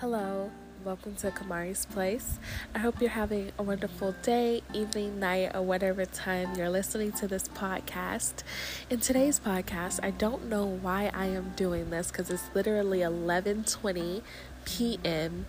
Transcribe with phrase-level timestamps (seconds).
[0.00, 0.50] Hello,
[0.84, 2.38] welcome to Kamari's Place.
[2.74, 7.26] I hope you're having a wonderful day, evening, night, or whatever time you're listening to
[7.26, 8.42] this podcast.
[8.90, 14.20] In today's podcast, I don't know why I am doing this because it's literally 11:20
[14.66, 15.46] p.m.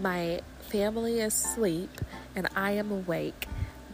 [0.00, 2.00] My family is asleep
[2.34, 3.46] and I am awake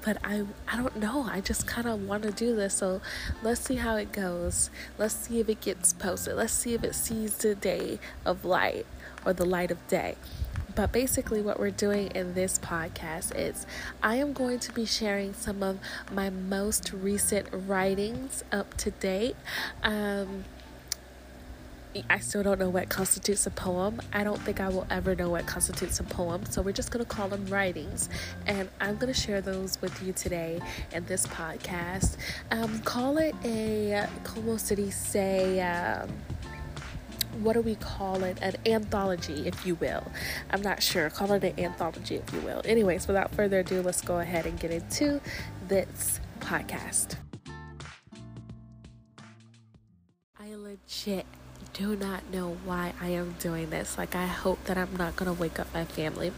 [0.05, 1.25] but I I don't know.
[1.25, 2.75] I just kind of want to do this.
[2.75, 3.01] So
[3.43, 4.71] let's see how it goes.
[4.97, 6.37] Let's see if it gets posted.
[6.37, 8.87] Let's see if it sees the day of light
[9.25, 10.17] or the light of day.
[10.75, 13.67] But basically, what we're doing in this podcast is
[14.01, 15.81] I am going to be sharing some of
[16.13, 19.35] my most recent writings up to date.
[19.83, 20.45] Um,
[22.09, 24.01] I still don't know what constitutes a poem.
[24.13, 26.45] I don't think I will ever know what constitutes a poem.
[26.47, 28.09] So we're just going to call them writings.
[28.47, 30.61] And I'm going to share those with you today
[30.93, 32.17] in this podcast.
[32.51, 36.09] Um, call it a, Como City say, um,
[37.43, 38.39] what do we call it?
[38.43, 40.05] An anthology, if you will.
[40.51, 41.11] I'm not sure.
[41.11, 42.63] Call it an anthology, if you will.
[42.65, 45.21] Anyways, without further ado, let's go ahead and get into
[45.69, 47.17] this podcast.
[50.41, 51.27] I legit
[51.79, 53.97] do not know why I am doing this.
[53.97, 56.33] Like, I hope that I'm not going to wake up my family.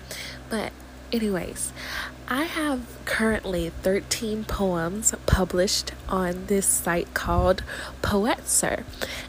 [0.50, 0.72] But,
[1.12, 1.72] anyways,
[2.32, 7.64] I have currently 13 poems published on this site called
[8.02, 8.84] Poetizer.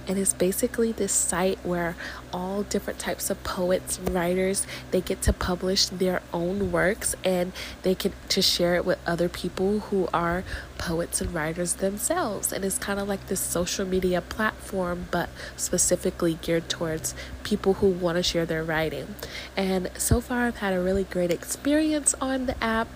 [0.07, 1.95] And it's basically this site where
[2.31, 7.95] all different types of poets, writers, they get to publish their own works and they
[7.95, 10.43] get to share it with other people who are
[10.81, 12.51] poets and writers themselves.
[12.51, 17.87] And it's kind of like this social media platform, but specifically geared towards people who
[17.87, 19.15] want to share their writing.
[19.55, 22.87] And so far, I've had a really great experience on the app.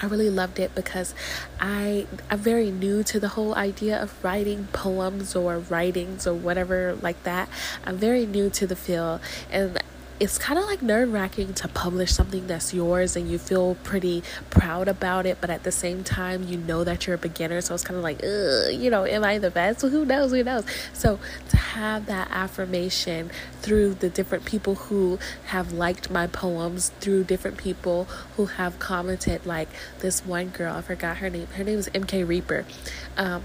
[0.00, 1.12] I really loved it because
[1.58, 6.96] I I'm very new to the whole idea of writing poems or writings or whatever
[7.02, 7.48] like that.
[7.84, 9.20] I'm very new to the field
[9.50, 9.82] and
[10.20, 14.22] it's kind of like nerve wracking to publish something that's yours and you feel pretty
[14.50, 17.60] proud about it, but at the same time, you know that you're a beginner.
[17.60, 19.82] So it's kind of like, you know, am I the best?
[19.82, 20.32] Who knows?
[20.32, 20.64] Who knows?
[20.92, 21.20] So
[21.50, 23.30] to have that affirmation
[23.62, 28.04] through the different people who have liked my poems, through different people
[28.36, 29.68] who have commented, like
[30.00, 31.46] this one girl, I forgot her name.
[31.48, 32.64] Her name is MK Reaper.
[33.16, 33.42] Um,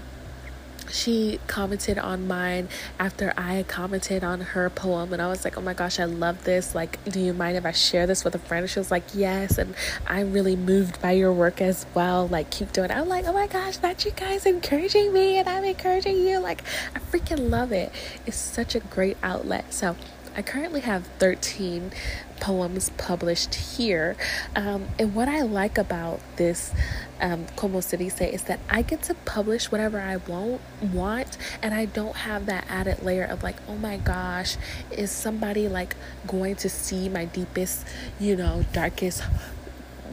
[0.90, 2.68] she commented on mine
[2.98, 6.44] after I commented on her poem, and I was like, Oh my gosh, I love
[6.44, 6.74] this.
[6.74, 8.62] Like, do you mind if I share this with a friend?
[8.62, 9.74] And she was like, Yes, and
[10.06, 12.26] I'm really moved by your work as well.
[12.28, 12.96] Like, keep doing it.
[12.96, 16.38] I'm like, Oh my gosh, that you guys encouraging me, and I'm encouraging you.
[16.38, 16.62] Like,
[16.94, 17.92] I freaking love it.
[18.26, 19.72] It's such a great outlet.
[19.72, 19.96] So,
[20.36, 21.92] I currently have 13
[22.40, 24.16] poems published here.
[24.56, 26.72] Um, and what I like about this
[27.20, 31.72] um, Como City Say is that I get to publish whatever I won't want, and
[31.72, 34.56] I don't have that added layer of like, oh my gosh,
[34.90, 35.94] is somebody like
[36.26, 37.86] going to see my deepest,
[38.18, 39.22] you know, darkest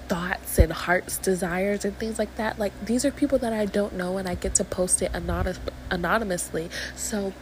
[0.07, 2.59] thoughts and heart's desires and things like that.
[2.59, 5.59] Like these are people that I don't know, and I get to post it anonymous
[5.89, 6.69] anonymously.
[6.95, 7.33] So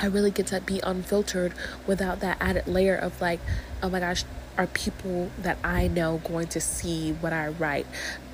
[0.00, 1.52] I really get to be unfiltered
[1.86, 3.40] without that added layer of like,
[3.82, 4.24] oh my gosh,
[4.56, 7.86] are people that I know going to see what I write?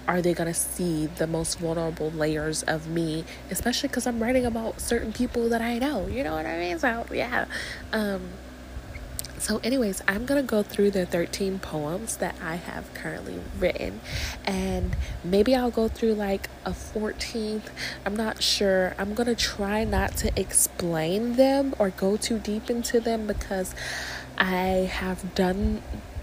[0.09, 4.47] Are they going to see the most vulnerable layers of me, especially because I'm writing
[4.47, 6.07] about certain people that I know?
[6.07, 6.79] You know what I mean?
[6.79, 7.47] So, yeah.
[7.93, 8.31] Um,
[9.39, 14.01] so, anyways, I'm going to go through the 13 poems that I have currently written,
[14.45, 17.69] and maybe I'll go through like a 14th.
[18.05, 18.95] I'm not sure.
[18.99, 23.75] I'm going to try not to explain them or go too deep into them because
[24.39, 25.83] I have done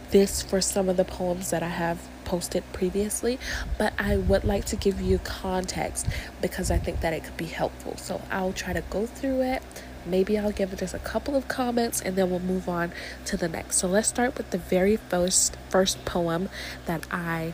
[0.09, 3.39] this for some of the poems that I have posted previously,
[3.77, 6.07] but I would like to give you context
[6.41, 7.97] because I think that it could be helpful.
[7.97, 9.61] So, I'll try to go through it
[10.05, 12.91] Maybe I'll give just a couple of comments and then we'll move on
[13.25, 13.77] to the next.
[13.77, 16.49] So let's start with the very first first poem
[16.85, 17.53] that I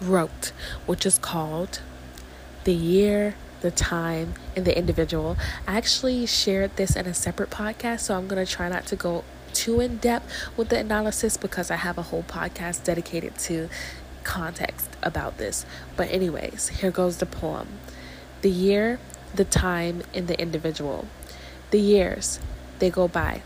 [0.00, 0.52] wrote,
[0.86, 1.80] which is called
[2.64, 5.36] The Year, the Time, and the Individual.
[5.66, 8.96] I actually shared this in a separate podcast, so I'm going to try not to
[8.96, 13.68] go too in depth with the analysis because I have a whole podcast dedicated to
[14.24, 15.64] context about this.
[15.96, 17.68] But, anyways, here goes the poem
[18.40, 18.98] The Year,
[19.34, 21.06] the Time, and the Individual.
[21.72, 22.38] The years,
[22.80, 23.40] they go by.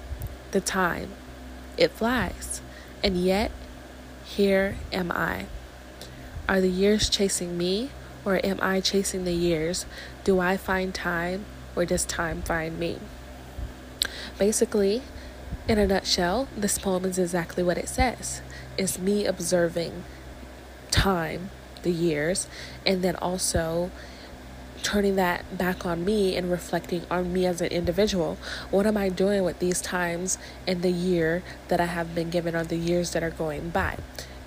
[0.51, 1.11] The time,
[1.77, 2.61] it flies.
[3.03, 3.53] And yet,
[4.25, 5.47] here am I.
[6.49, 7.91] Are the years chasing me,
[8.25, 9.87] or am I chasing the years?
[10.25, 11.45] Do I find time,
[11.77, 12.99] or does time find me?
[14.41, 15.03] Basically,
[15.69, 18.43] in a nutshell, this poem is exactly what it says.
[18.77, 20.03] It's me observing
[20.91, 21.51] time,
[21.85, 22.49] the years,
[22.85, 23.93] and then also
[24.87, 28.39] turning that back on me and reflecting on me as an individual.
[28.71, 32.55] What am I doing with these times in the year that I have been given
[32.55, 33.97] or the years that are going by?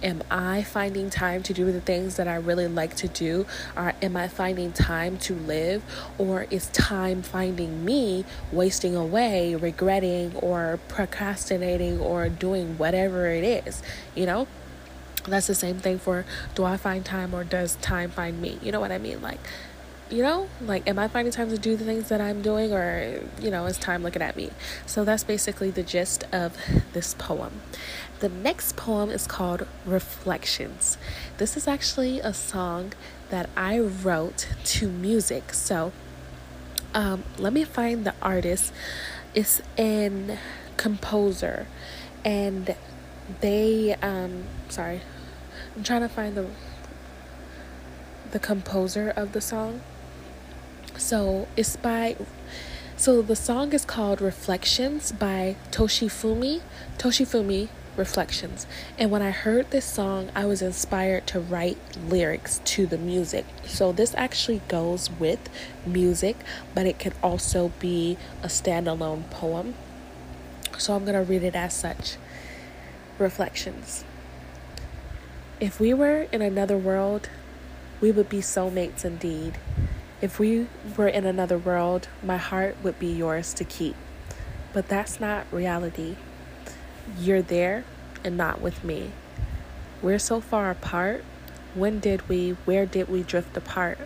[0.02, 3.48] Am I finding time to do the things that I really like to do?
[3.76, 5.84] Or am I finding time to live?
[6.18, 13.84] Or is time finding me wasting away, regretting, or procrastinating, or doing whatever it is?
[14.16, 14.48] You know?
[15.28, 16.24] That's the same thing for
[16.56, 18.58] do I find time or does time find me?
[18.64, 19.22] You know what I mean?
[19.22, 19.40] Like,
[20.10, 23.22] you know, like, am I finding time to do the things that I'm doing, or,
[23.40, 24.52] you know, is time looking at me?
[24.86, 26.58] So that's basically the gist of
[26.94, 27.62] this poem.
[28.20, 30.98] The next poem is called Reflections.
[31.38, 32.94] This is actually a song
[33.30, 35.54] that I wrote to music.
[35.54, 35.92] So
[36.94, 38.74] um, let me find the artist.
[39.36, 40.40] It's an
[40.76, 41.68] composer,
[42.26, 42.76] and
[43.42, 45.02] they, um, sorry,
[45.76, 46.48] I'm trying to find the
[48.32, 49.82] the composer of the song.
[51.00, 52.18] So it's by
[52.98, 56.60] so the song is called Reflections by Toshifumi.
[56.98, 58.68] Toshifumi Reflections.
[58.98, 63.46] And when I heard this song, I was inspired to write lyrics to the music.
[63.66, 65.40] So this actually goes with
[65.86, 66.36] music,
[66.76, 69.76] but it can also be a standalone poem.
[70.78, 72.18] So I'm going to read it as such.
[73.18, 74.04] Reflections.
[75.62, 77.30] If we were in another world,
[78.02, 79.58] we would be soulmates indeed.
[80.22, 80.68] If we
[80.98, 83.96] were in another world, my heart would be yours to keep.
[84.74, 86.18] But that's not reality.
[87.18, 87.86] You're there
[88.26, 89.12] and not with me.
[90.02, 91.24] We're so far apart.
[91.74, 93.98] When did we, where did we drift apart?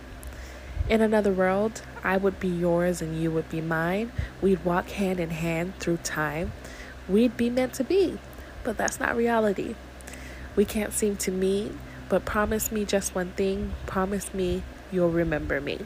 [0.88, 4.12] In another world, I would be yours and you would be mine.
[4.40, 6.52] We'd walk hand in hand through time.
[7.08, 8.18] We'd be meant to be,
[8.62, 9.74] but that's not reality.
[10.54, 11.72] We can't seem to meet,
[12.08, 13.72] but promise me just one thing.
[13.86, 14.62] Promise me
[14.94, 15.80] you'll remember me.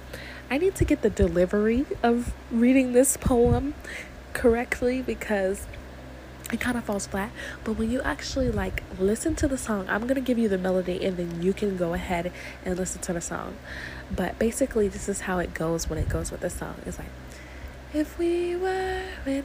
[0.50, 3.75] I need to get the delivery of reading this poem
[4.32, 5.66] correctly because
[6.52, 7.31] it kind of falls flat.
[7.64, 11.05] But when you actually like listen to the song, I'm gonna give you the melody
[11.05, 12.32] and then you can go ahead
[12.64, 13.56] and listen to the song.
[14.14, 16.76] But basically, this is how it goes when it goes with the song.
[16.87, 17.08] It's like,
[17.93, 19.44] if we were in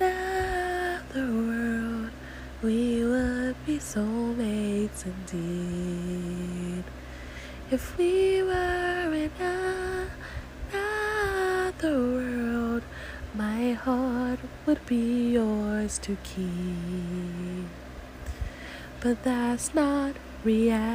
[0.00, 2.10] another world,
[2.62, 6.84] we would be soulmates indeed.
[7.70, 9.30] If we were in
[10.72, 12.82] another world,
[13.34, 17.68] my heart would be yours to keep.
[19.00, 20.94] But that's not reality.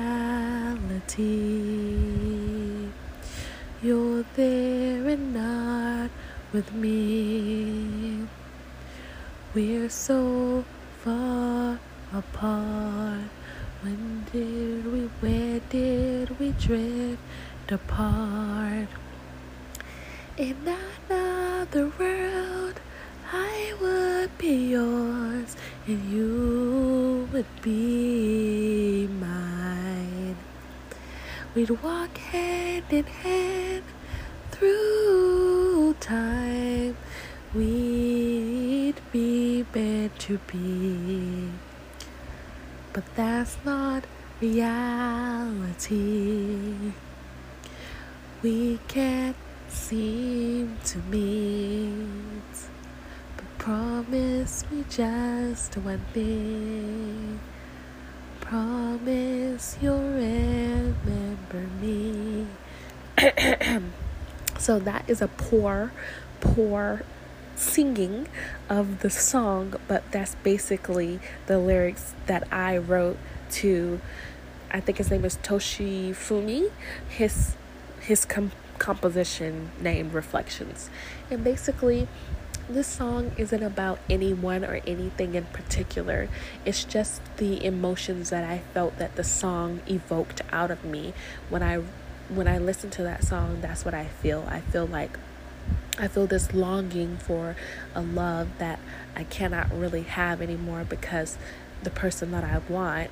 [3.84, 6.10] You're there and not
[6.52, 8.26] with me.
[9.54, 10.66] We're so
[11.04, 11.78] far
[12.12, 13.30] apart.
[13.84, 18.88] When did we, where did we drift apart?
[20.38, 20.58] In
[21.08, 22.80] another world,
[23.32, 30.38] I would be yours and you would be mine.
[31.54, 33.84] We'd walk hand in hand
[34.50, 36.98] through time.
[37.54, 41.52] We'd be meant to be
[42.94, 44.06] but that's not
[44.44, 45.86] reality.
[48.42, 49.38] We can't
[49.70, 52.52] seem to meet,
[53.38, 57.40] but promise me just one thing.
[58.42, 62.48] Promise you'll remember me.
[64.60, 65.94] so that is a poor,
[66.42, 67.04] poor
[67.56, 68.28] singing
[68.70, 73.18] of the song, but that's basically the lyrics that I wrote
[73.52, 74.02] to.
[74.74, 76.72] I think his name is Toshifumi.
[77.08, 77.56] His
[78.02, 80.90] his com- composition named Reflections,
[81.30, 82.08] and basically.
[82.70, 86.30] This song isn't about anyone or anything in particular.
[86.64, 91.14] It's just the emotions that I felt that the song evoked out of me
[91.50, 91.84] when I
[92.30, 93.60] when I listen to that song.
[93.60, 94.46] That's what I feel.
[94.50, 95.20] I feel like
[95.98, 97.56] I feel this longing for
[97.94, 98.80] a love that
[99.14, 101.38] I cannot really have anymore because
[101.84, 103.12] the person that I want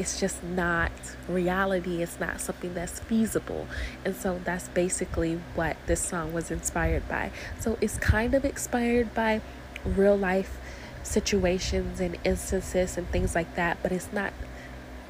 [0.00, 0.90] it's just not
[1.28, 3.66] reality it's not something that's feasible
[4.02, 9.12] and so that's basically what this song was inspired by so it's kind of inspired
[9.14, 9.38] by
[9.84, 10.58] real life
[11.02, 14.32] situations and instances and things like that but it's not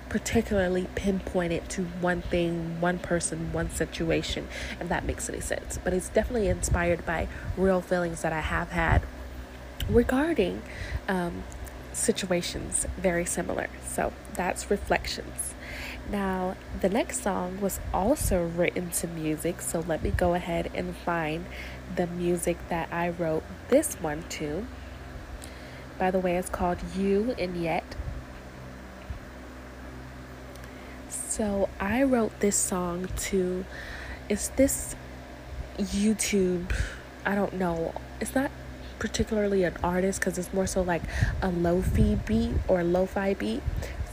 [0.09, 4.49] particularly pinpointed to one thing, one person, one situation,
[4.81, 5.79] if that makes any sense.
[5.85, 9.03] But it's definitely inspired by real feelings that I have had
[9.89, 10.63] regarding
[11.09, 11.45] um,
[11.93, 13.69] situations very similar.
[13.87, 15.55] So that's Reflections.
[16.11, 20.97] Now, the next song was also written to music, so let me go ahead and
[20.97, 21.47] find
[21.95, 24.67] the music that I wrote this one to.
[25.99, 27.85] By the way, it's called You and Yet.
[31.09, 33.65] So I wrote this song to,
[34.29, 34.97] it's this
[35.79, 36.75] YouTube,
[37.25, 38.51] I don't know, it's not
[39.01, 41.03] particularly an artist because it's more so like
[41.43, 43.63] a lo-fi beat or lo-fi beat.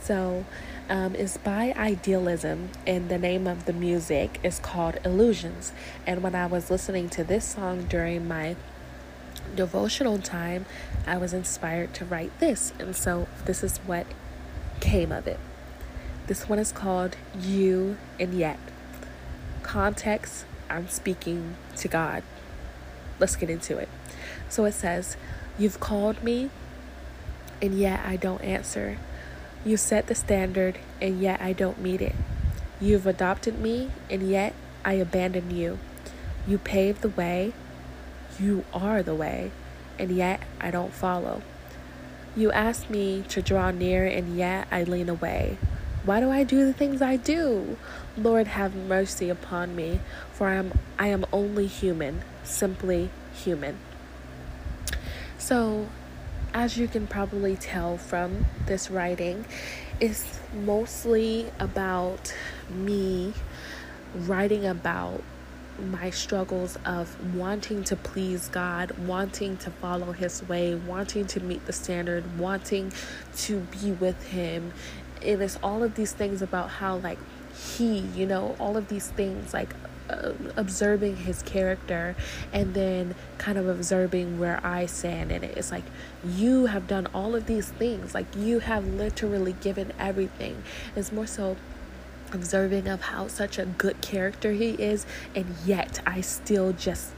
[0.01, 0.45] So
[0.89, 5.73] um, is by Idealism, and the name of the music is called Illusions.
[6.05, 8.55] And when I was listening to this song during my
[9.55, 10.65] devotional time,
[11.05, 14.07] I was inspired to write this, and so this is what
[14.79, 15.39] came of it.
[16.27, 18.59] This one is called You and Yet.
[19.63, 22.23] Context I'm speaking to God.
[23.19, 23.89] Let's get into it.
[24.49, 25.17] So it says,
[25.57, 26.49] You've called me,
[27.61, 28.97] and yet I don't answer.
[29.65, 32.15] You set the standard, and yet I don't meet it.
[32.79, 34.53] You've adopted me, and yet
[34.85, 35.79] I abandon you.
[36.47, 37.53] You pave the way,
[38.39, 39.51] you are the way,
[39.97, 41.41] and yet I don't follow.
[42.35, 45.57] You ask me to draw near, and yet I lean away.
[46.05, 47.77] Why do I do the things I do?
[48.15, 49.99] Lord, have mercy upon me,
[50.31, 53.79] for I am, I am only human, simply human.
[55.37, 55.87] So,
[56.53, 59.45] as you can probably tell from this writing,
[59.99, 62.35] it's mostly about
[62.69, 63.33] me
[64.15, 65.21] writing about
[65.79, 71.65] my struggles of wanting to please God, wanting to follow His way, wanting to meet
[71.67, 72.91] the standard, wanting
[73.37, 74.73] to be with Him.
[75.21, 77.19] And it's all of these things about how, like,
[77.55, 79.75] He, you know, all of these things, like,
[80.09, 82.15] uh, observing his character
[82.51, 85.57] and then kind of observing where I stand in it.
[85.57, 85.83] It's like
[86.25, 90.63] you have done all of these things, like you have literally given everything.
[90.95, 91.57] It's more so
[92.33, 97.13] observing of how such a good character he is, and yet I still just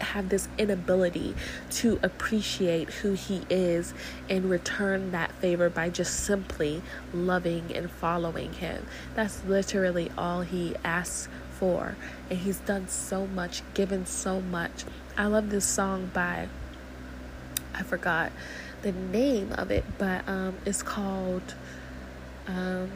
[0.00, 1.34] have this inability
[1.70, 3.94] to appreciate who he is
[4.28, 6.82] and return that favor by just simply
[7.12, 8.86] loving and following him.
[9.14, 11.28] That's literally all he asks
[11.62, 14.84] And he's done so much, given so much.
[15.16, 16.48] I love this song by,
[17.74, 18.32] I forgot
[18.82, 21.54] the name of it, but um, it's called.
[22.48, 22.90] Um,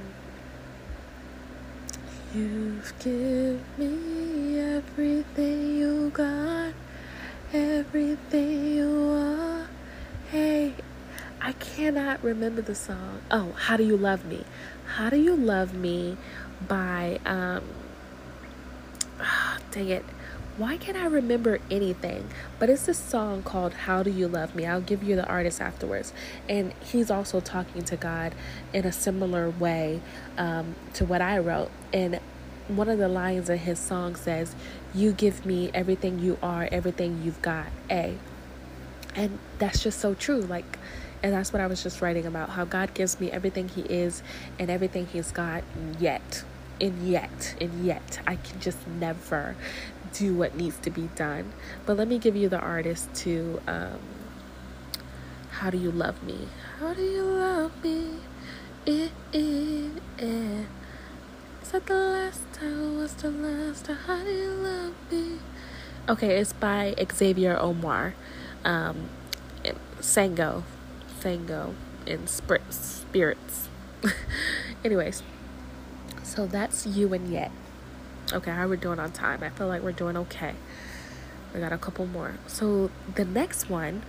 [2.35, 6.75] You've given me everything you got,
[7.52, 9.68] everything you are.
[10.30, 10.75] Hey,
[11.40, 13.23] I cannot remember the song.
[13.30, 14.44] Oh, How Do You Love Me?
[14.87, 16.18] How Do You Love Me
[16.68, 17.64] by um
[19.70, 20.04] dang it.
[20.56, 22.30] Why can't I remember anything?
[22.58, 24.64] But it's this song called How Do You Love Me?
[24.64, 26.14] I'll give you the artist afterwards.
[26.49, 28.35] And he's also talking to God
[28.73, 30.00] in a similar way
[30.38, 31.70] um, to what I wrote.
[31.92, 32.20] And
[32.68, 34.56] one of the lines in his song says,
[34.94, 37.66] You give me everything you are, everything you've got.
[37.90, 38.16] A.
[39.14, 40.40] And that's just so true.
[40.40, 40.78] Like,
[41.23, 44.23] and that's what I was just writing about how God gives me everything He is
[44.58, 45.64] and everything He's got,
[45.99, 46.44] yet
[46.80, 49.56] and yet and yet I can just never
[50.12, 51.52] do what needs to be done.
[51.85, 53.99] But let me give you the artist to um,
[55.50, 56.49] How Do You Love Me?
[56.78, 58.16] How do you love me?
[58.87, 60.64] Eh, eh, eh.
[61.62, 62.99] Is that the last time?
[62.99, 63.97] Was the last time?
[63.97, 65.38] How do you love me?
[66.09, 68.14] Okay, it's by Xavier Omar.
[68.64, 69.09] Um,
[70.00, 70.62] Sango.
[71.21, 71.75] Sango
[72.06, 73.68] in spirits.
[74.85, 75.23] Anyways,
[76.36, 77.50] so that's you and yet.
[78.30, 79.42] Okay, how we're doing on time?
[79.42, 80.54] I feel like we're doing okay.
[81.54, 82.34] We got a couple more.
[82.46, 84.02] So the next one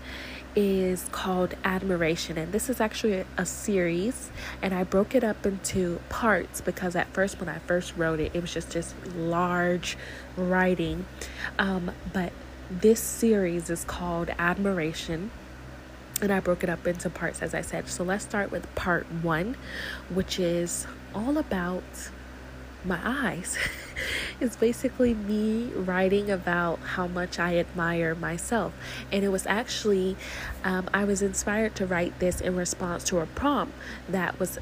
[0.54, 4.30] is called Admiration, and this is actually a series,
[4.62, 8.32] and I broke it up into parts because at first, when I first wrote it,
[8.34, 9.98] it was just this large
[10.36, 11.06] writing.
[11.58, 12.34] Um, but
[12.70, 15.32] this series is called Admiration
[16.22, 17.88] and I broke it up into parts as I said.
[17.88, 19.56] So let's start with part one,
[20.10, 21.84] which is all about
[22.84, 23.58] my eyes.
[24.40, 28.74] it's basically me writing about how much I admire myself.
[29.12, 30.16] And it was actually,
[30.64, 33.74] um, I was inspired to write this in response to a prompt
[34.10, 34.60] that was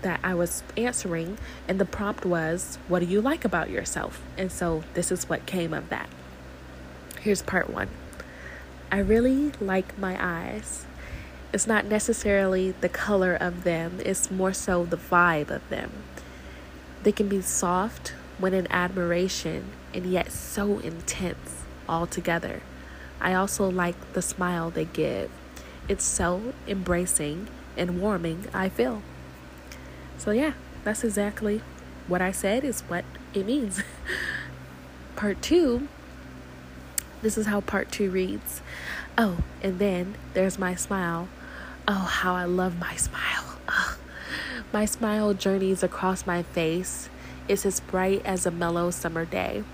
[0.00, 1.36] that I was answering,
[1.68, 4.22] and the prompt was, What do you like about yourself?
[4.38, 6.08] And so this is what came of that.
[7.20, 7.88] Here's part one
[8.90, 10.86] I really like my eyes.
[11.52, 15.90] It's not necessarily the color of them, it's more so the vibe of them.
[17.02, 22.62] They can be soft when in admiration and yet so intense altogether.
[23.20, 25.30] I also like the smile they give.
[25.88, 29.02] It's so embracing and warming I feel.
[30.18, 30.52] So, yeah,
[30.84, 31.62] that's exactly
[32.06, 33.04] what I said, is what
[33.34, 33.82] it means.
[35.16, 35.88] part two,
[37.22, 38.62] this is how part two reads.
[39.16, 41.28] Oh, and then there's my smile.
[41.86, 43.51] Oh, how I love my smile.
[44.72, 47.10] My smile journeys across my face.
[47.46, 49.64] It's as bright as a mellow summer day.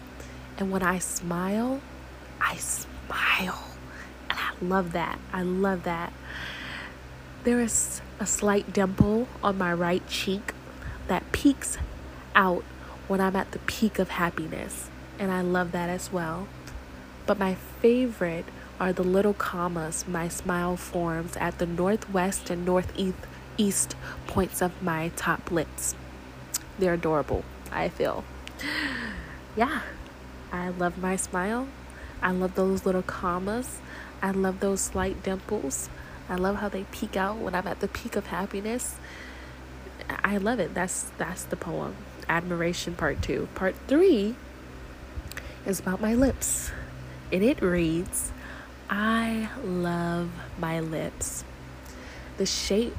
[0.59, 1.81] And when I smile,
[2.41, 3.63] I smile.
[4.29, 5.21] And I love that.
[5.33, 6.13] I love that.
[7.45, 10.53] There is a slight dimple on my right cheek
[11.07, 11.79] that peeks
[12.35, 12.65] out
[13.07, 14.91] when I'm at the peak of happiness.
[15.17, 16.49] And I love that as well.
[17.25, 18.47] But my favorite
[18.81, 23.19] are the little commas my smile forms at the northwest and northeast
[23.59, 23.95] east
[24.27, 25.95] points of my top lips.
[26.79, 28.25] They're adorable, I feel.
[29.57, 29.81] Yeah,
[30.53, 31.69] I love my smile.
[32.23, 33.81] I love those little commas.
[34.23, 35.89] I love those slight dimples.
[36.29, 38.97] I love how they peek out when I'm at the peak of happiness.
[40.25, 40.75] I love it.
[40.75, 41.97] That's that's the poem.
[42.29, 43.49] Admiration part 2.
[43.55, 44.35] Part 3
[45.67, 46.71] is about my lips.
[47.33, 48.33] And it reads,
[48.91, 51.45] I love my lips.
[52.37, 52.97] The shape,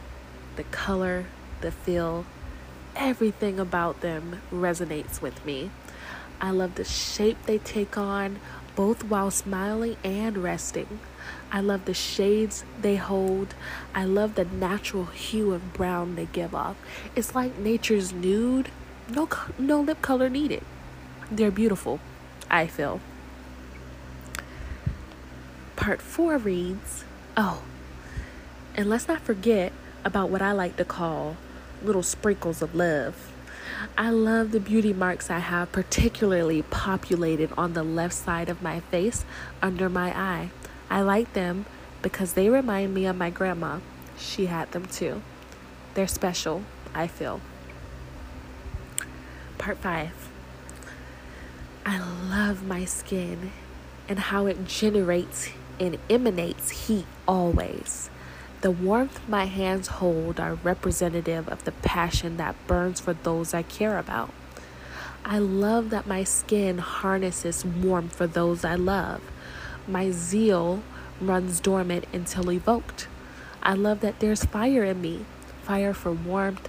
[0.60, 1.26] the color,
[1.62, 2.26] the feel,
[2.94, 5.72] everything about them resonates with me.
[6.42, 8.42] I love the shape they take on,
[8.76, 11.00] both while smiling and resting.
[11.50, 13.56] I love the shades they hold.
[13.96, 16.76] I love the natural hue of brown they give off.
[17.16, 18.68] It's like nature's nude,
[19.08, 20.64] no, no lip color needed.
[21.32, 22.02] They're beautiful,
[22.52, 23.00] I feel.
[25.78, 27.06] Part four reads
[27.38, 27.62] Oh,
[28.76, 29.72] and let's not forget
[30.06, 31.38] about what I like to call
[31.82, 33.32] little sprinkles of love.
[33.98, 38.80] I love the beauty marks I have, particularly populated on the left side of my
[38.80, 39.26] face
[39.62, 40.50] under my eye.
[40.90, 41.66] I like them
[42.02, 43.80] because they remind me of my grandma.
[44.18, 45.22] She had them too.
[45.94, 46.64] They're special,
[46.94, 47.42] I feel.
[49.58, 50.30] Part 5
[51.86, 53.52] I love my skin
[54.08, 58.10] and how it generates and emanates heat always.
[58.62, 63.62] The warmth my hands hold are representative of the passion that burns for those I
[63.62, 64.34] care about.
[65.24, 69.22] I love that my skin harnesses warmth for those I love.
[69.88, 70.84] My zeal
[71.22, 73.08] runs dormant until evoked.
[73.64, 75.26] I love that there's fire in me
[75.64, 76.68] fire for warmth,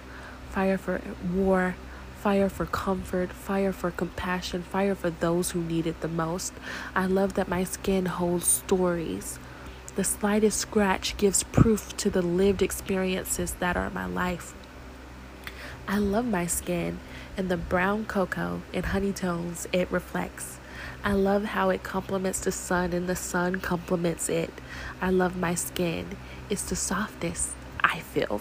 [0.50, 1.00] fire for
[1.32, 1.74] war,
[2.20, 6.52] fire for comfort, fire for compassion, fire for those who need it the most.
[6.94, 9.40] I love that my skin holds stories.
[9.96, 14.54] The slightest scratch gives proof to the lived experiences that are my life.
[15.88, 17.00] I love my skin
[17.36, 20.58] and the brown cocoa and honey tones it reflects.
[21.02, 24.52] I love how it complements the sun and the sun complements it.
[25.00, 26.16] I love my skin.
[26.48, 27.50] It's the softest
[27.80, 28.40] I feel.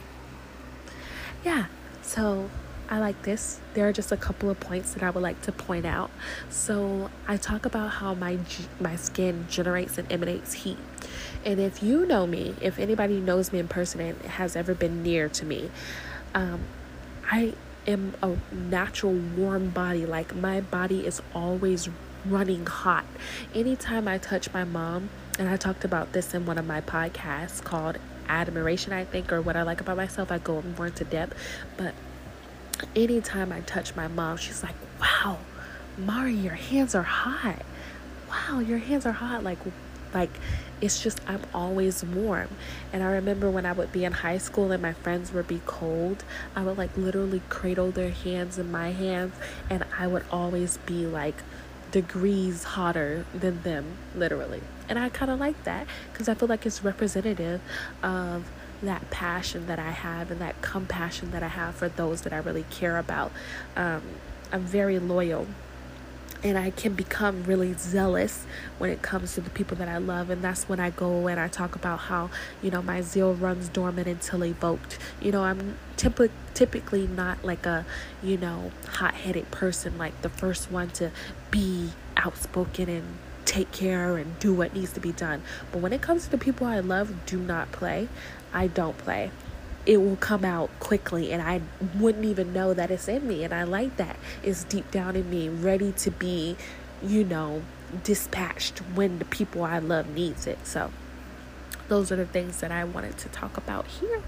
[1.43, 1.65] Yeah,
[2.01, 2.49] so
[2.89, 3.59] I like this.
[3.75, 6.09] There are just a couple of points that I would like to point out.
[6.49, 8.39] So, I talk about how my
[8.79, 10.79] my skin generates and emanates heat.
[11.45, 15.03] And if you know me, if anybody knows me in person and has ever been
[15.03, 15.69] near to me,
[16.33, 16.61] um,
[17.31, 17.53] I
[17.87, 20.07] am a natural warm body.
[20.07, 21.89] Like my body is always
[22.25, 23.05] running hot.
[23.53, 27.63] Anytime I touch my mom, and I talked about this in one of my podcasts
[27.63, 27.97] called
[28.27, 31.35] Admiration, I think, or what I like about myself, I go more into depth.
[31.77, 31.93] But
[32.95, 35.37] anytime I touch my mom, she's like, wow,
[35.97, 37.63] Mari, your hands are hot.
[38.29, 39.43] Wow, your hands are hot.
[39.43, 39.59] Like,
[40.13, 40.31] like
[40.81, 42.49] it's just I'm always warm.
[42.93, 45.61] And I remember when I would be in high school and my friends would be
[45.65, 46.23] cold,
[46.55, 49.33] I would like literally cradle their hands in my hands
[49.69, 51.35] and I would always be like
[51.91, 54.61] degrees hotter than them, literally.
[54.87, 57.61] And I kind of like that because I feel like it's representative
[58.03, 58.49] of
[58.81, 62.37] that passion that I have and that compassion that I have for those that I
[62.37, 63.31] really care about.
[63.75, 64.01] Um,
[64.51, 65.47] I'm very loyal
[66.43, 68.45] and I can become really zealous
[68.77, 70.29] when it comes to the people that I love.
[70.29, 72.29] And that's when I go and I talk about how,
[72.61, 74.97] you know, my zeal runs dormant until evoked.
[75.21, 77.85] You know, I'm typically typically not like a,
[78.23, 81.11] you know, hot headed person, like the first one to
[81.51, 85.41] be outspoken and take care and do what needs to be done.
[85.71, 88.07] But when it comes to the people I love, do not play.
[88.53, 89.31] I don't play.
[89.85, 91.61] It will come out quickly, and I
[91.97, 93.43] wouldn't even know that it's in me.
[93.43, 94.17] And I like that.
[94.43, 96.57] It's deep down in me, ready to be,
[97.01, 97.63] you know,
[98.03, 100.59] dispatched when the people I love needs it.
[100.65, 100.91] So,
[101.87, 104.21] those are the things that I wanted to talk about here.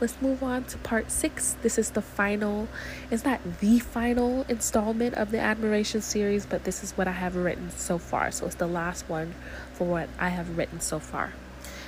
[0.00, 1.54] Let's move on to part six.
[1.62, 2.66] This is the final,
[3.08, 7.36] it's not the final installment of the admiration series, but this is what I have
[7.36, 8.32] written so far.
[8.32, 9.34] So it's the last one
[9.74, 11.34] for what I have written so far.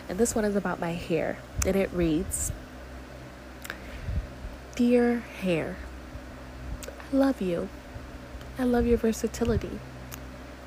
[0.08, 1.38] And this one is about my hair.
[1.66, 2.52] And it reads
[4.76, 5.76] Dear hair,
[6.88, 7.68] I love you.
[8.58, 9.78] I love your versatility.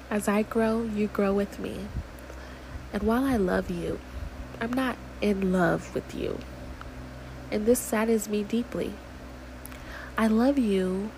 [0.09, 1.87] As I grow, you grow with me.
[2.93, 3.99] And while I love you,
[4.59, 6.39] I'm not in love with you.
[7.51, 8.93] And this saddens me deeply.
[10.17, 11.11] I love you,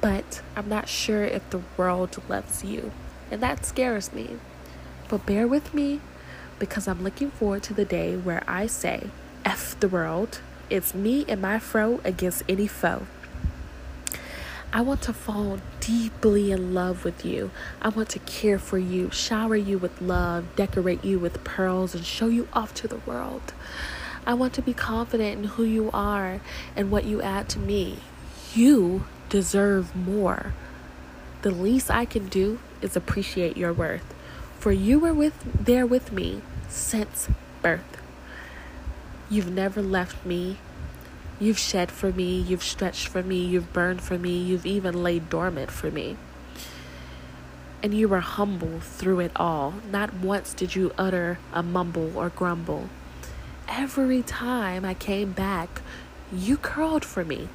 [0.00, 2.92] but I'm not sure if the world loves you.
[3.30, 4.38] And that scares me.
[5.08, 6.00] But bear with me
[6.58, 9.10] because I'm looking forward to the day where I say,
[9.44, 10.40] F the world.
[10.70, 13.06] It's me and my fro against any foe.
[14.72, 17.50] I want to fall deeply in love with you.
[17.80, 22.04] I want to care for you, shower you with love, decorate you with pearls, and
[22.04, 23.52] show you off to the world.
[24.26, 26.40] I want to be confident in who you are
[26.74, 27.98] and what you add to me.
[28.54, 30.54] You deserve more.
[31.42, 34.13] The least I can do is appreciate your worth,
[34.64, 35.34] for you were with
[35.66, 37.28] there with me since
[37.60, 38.00] birth.
[39.28, 40.56] You've never left me
[41.38, 45.28] You've shed for me, you've stretched for me, you've burned for me, you've even laid
[45.28, 46.16] dormant for me.
[47.82, 49.74] And you were humble through it all.
[49.90, 52.88] Not once did you utter a mumble or grumble.
[53.68, 55.82] Every time I came back,
[56.32, 57.50] you curled for me.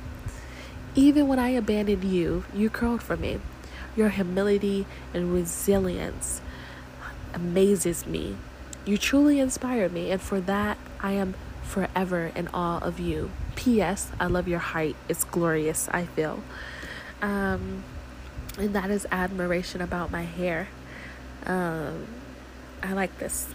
[0.94, 3.40] Even when I abandoned you, you curled for me.
[3.96, 6.42] Your humility and resilience
[7.34, 8.38] amazes me.
[8.86, 13.32] You truly inspire me, and for that, I am forever in awe of you.
[13.56, 14.12] P.S.
[14.20, 14.96] I love your height.
[15.08, 16.42] It's glorious, I feel.
[17.22, 17.84] Um,
[18.58, 20.70] and that is admiration about my hair.
[21.46, 22.08] Um,
[22.82, 23.50] I like this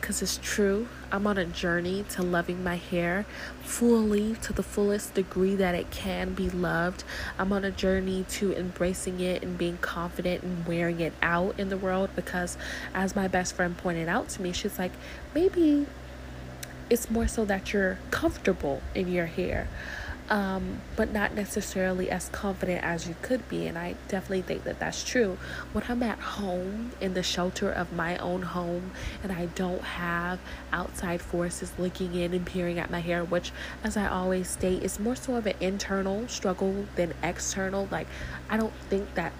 [0.00, 0.88] because it's true.
[1.12, 3.26] I'm on a journey to loving my hair
[3.62, 7.04] fully to the fullest degree that it can be loved.
[7.38, 11.68] I'm on a journey to embracing it and being confident and wearing it out in
[11.68, 12.56] the world because,
[12.94, 14.92] as my best friend pointed out to me, she's like,
[15.34, 15.86] maybe
[16.88, 19.68] it's more so that you're comfortable in your hair,
[20.30, 23.66] um, but not necessarily as confident as you could be.
[23.66, 25.36] And I definitely think that that's true.
[25.72, 30.38] When I'm at home in the shelter of my own home and I don't have
[30.72, 33.50] outside forces looking in and peering at my hair, which,
[33.82, 37.88] as I always state, is more so of an internal struggle than external.
[37.90, 38.06] Like,
[38.48, 39.32] I don't think that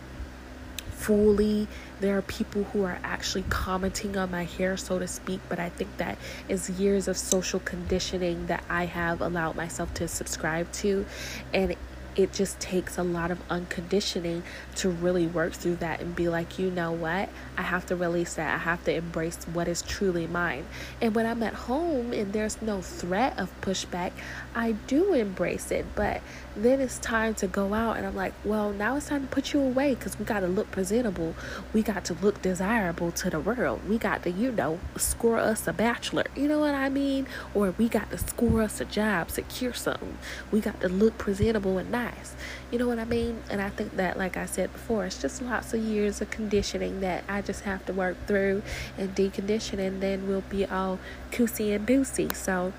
[1.00, 1.66] fully.
[2.00, 5.70] There are people who are actually commenting on my hair, so to speak, but I
[5.70, 11.06] think that is years of social conditioning that I have allowed myself to subscribe to.
[11.54, 11.74] And
[12.16, 14.42] it just takes a lot of unconditioning
[14.74, 17.28] to really work through that and be like, you know what?
[17.56, 18.54] I have to release that.
[18.54, 20.66] I have to embrace what is truly mine.
[21.00, 24.12] And when I'm at home and there's no threat of pushback,
[24.54, 25.86] I do embrace it.
[25.94, 26.20] But
[26.64, 29.53] then it's time to go out and I'm like, well, now it's time to put
[29.53, 31.35] you away because we got to look presentable.
[31.73, 33.88] We got to look desirable to the world.
[33.88, 36.25] We got to, you know, score us a bachelor.
[36.35, 37.27] You know what I mean?
[37.55, 40.18] Or we got to score us a job, secure something.
[40.51, 42.35] We got to look presentable and nice.
[42.70, 43.42] You know what I mean?
[43.51, 47.01] And I think that, like I said before, it's just lots of years of conditioning
[47.01, 48.62] that I just have to work through
[48.96, 51.01] and decondition, and then we'll be all
[51.33, 52.35] coosy and boosy.
[52.35, 52.73] So,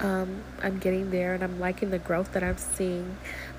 [0.00, 3.16] um, I'm getting there and I'm liking the growth that I'm seeing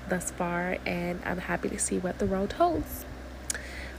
[0.08, 3.04] thus far, and I'm happy to see what the road holds.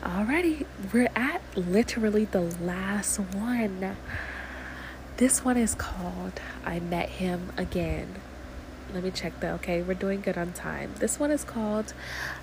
[0.04, 3.96] Alrighty, we're at literally the last one.
[5.18, 8.16] This one is called I Met Him Again.
[8.94, 9.54] Let me check that.
[9.56, 10.96] Okay, we're doing good on time.
[11.00, 11.94] This one is called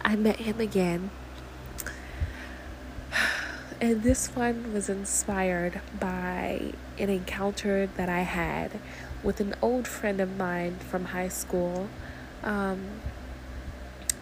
[0.02, 1.10] I Met Him Again.
[3.80, 8.80] And this one was inspired by an encounter that I had
[9.22, 11.88] with an old friend of mine from high school.
[12.42, 13.00] Um,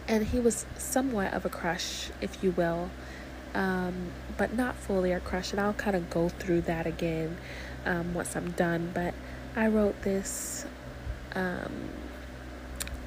[0.06, 2.90] and he was somewhat of a crush, if you will,
[3.54, 5.52] um, but not fully a crush.
[5.52, 7.38] And I'll kind of go through that again
[7.86, 8.90] um, once I'm done.
[8.92, 9.14] But
[9.56, 10.66] I wrote this
[11.34, 11.88] um,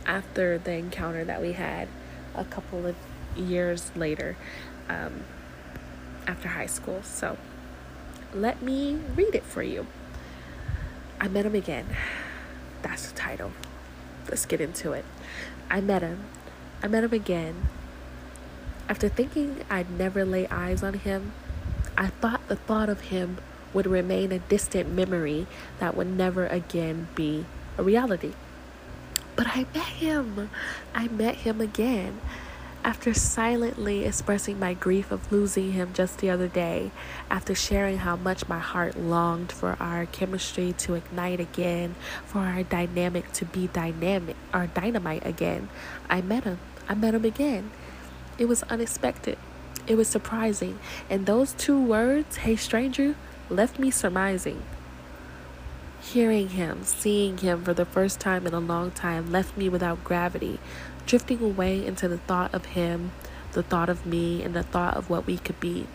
[0.08, 1.88] after the encounter that we had
[2.34, 2.96] a couple of
[3.36, 4.36] years later
[4.90, 5.24] um,
[6.30, 7.02] after high school.
[7.04, 7.38] So
[8.34, 9.88] let me read it for you.
[11.20, 11.88] I met him again.
[12.84, 13.52] That's the title.
[14.30, 15.06] Let's get into it.
[15.70, 16.26] I met him.
[16.84, 17.68] I met him again.
[18.88, 21.34] After thinking I'd never lay eyes on him,
[21.98, 23.40] I thought the thought of him
[23.74, 25.48] would remain a distant memory
[25.80, 27.46] that would never again be
[27.78, 28.34] a reality.
[29.36, 30.50] But I met him.
[30.94, 32.20] I met him again.
[32.84, 36.92] After silently expressing my grief of losing him just the other day,
[37.30, 42.64] after sharing how much my heart longed for our chemistry to ignite again, for our
[42.64, 45.68] dynamic to be dynamic our dynamite again,
[46.10, 46.60] I met him.
[46.88, 47.72] I met him again.
[48.38, 49.38] It was unexpected.
[49.86, 50.80] It was surprising.
[51.10, 53.16] And those two words, hey stranger,
[53.50, 54.64] left me surmising.
[56.02, 60.04] Hearing him, seeing him for the first time in a long time left me without
[60.04, 60.60] gravity,
[61.10, 63.12] drifting away into the thought of him,
[63.54, 65.88] the thought of me, and the thought of what we could be.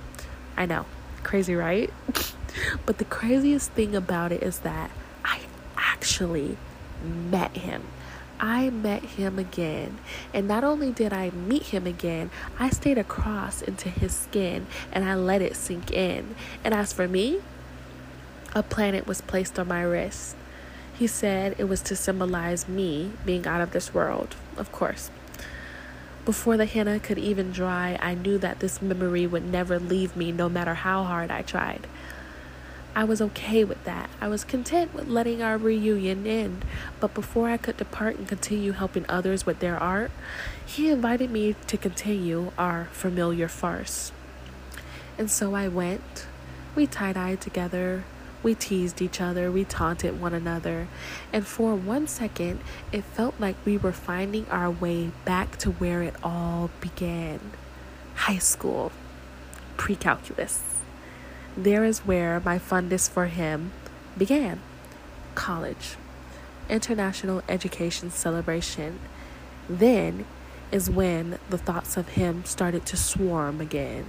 [0.56, 0.86] I know,
[1.22, 1.88] crazy, right?
[2.84, 4.90] but the craziest thing about it is that
[5.24, 5.42] I
[5.76, 6.56] actually
[7.04, 7.84] met him.
[8.40, 9.98] I met him again.
[10.32, 15.04] And not only did I meet him again, I stayed across into his skin and
[15.04, 16.34] I let it sink in.
[16.64, 17.40] And as for me,
[18.52, 20.34] a planet was placed on my wrist.
[20.92, 25.10] He said it was to symbolize me being out of this world, of course.
[26.24, 30.32] Before the henna could even dry, I knew that this memory would never leave me
[30.32, 31.86] no matter how hard I tried.
[32.96, 34.08] I was okay with that.
[34.20, 36.64] I was content with letting our reunion end.
[37.00, 40.12] But before I could depart and continue helping others with their art,
[40.64, 44.12] he invited me to continue our familiar farce.
[45.18, 46.26] And so I went.
[46.74, 48.04] We tie dyed together.
[48.44, 49.50] We teased each other.
[49.50, 50.86] We taunted one another.
[51.32, 52.60] And for one second,
[52.92, 57.40] it felt like we were finding our way back to where it all began
[58.14, 58.92] high school,
[59.76, 60.62] pre calculus.
[61.56, 63.72] There is where my fondness for him
[64.16, 64.60] began.
[65.34, 65.96] College,
[66.68, 69.00] International Education Celebration.
[69.68, 70.26] Then
[70.70, 74.04] is when the thoughts of him started to swarm again.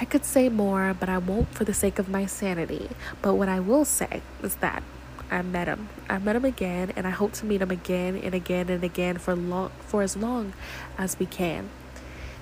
[0.00, 2.88] I could say more, but I won't for the sake of my sanity.
[3.20, 4.82] But what I will say is that
[5.30, 5.88] I met him.
[6.08, 9.18] I met him again, and I hope to meet him again and again and again
[9.18, 10.52] for long for as long
[10.96, 11.68] as we can.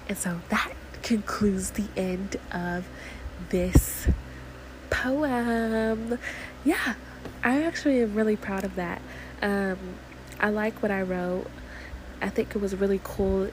[0.08, 2.86] And so that concludes the end of
[3.48, 4.06] this
[4.90, 6.18] poem.
[6.64, 6.94] Yeah,
[7.42, 9.00] I actually am really proud of that.
[9.42, 9.78] Um,
[10.38, 11.46] I like what I wrote.
[12.20, 13.50] I think it was really cool.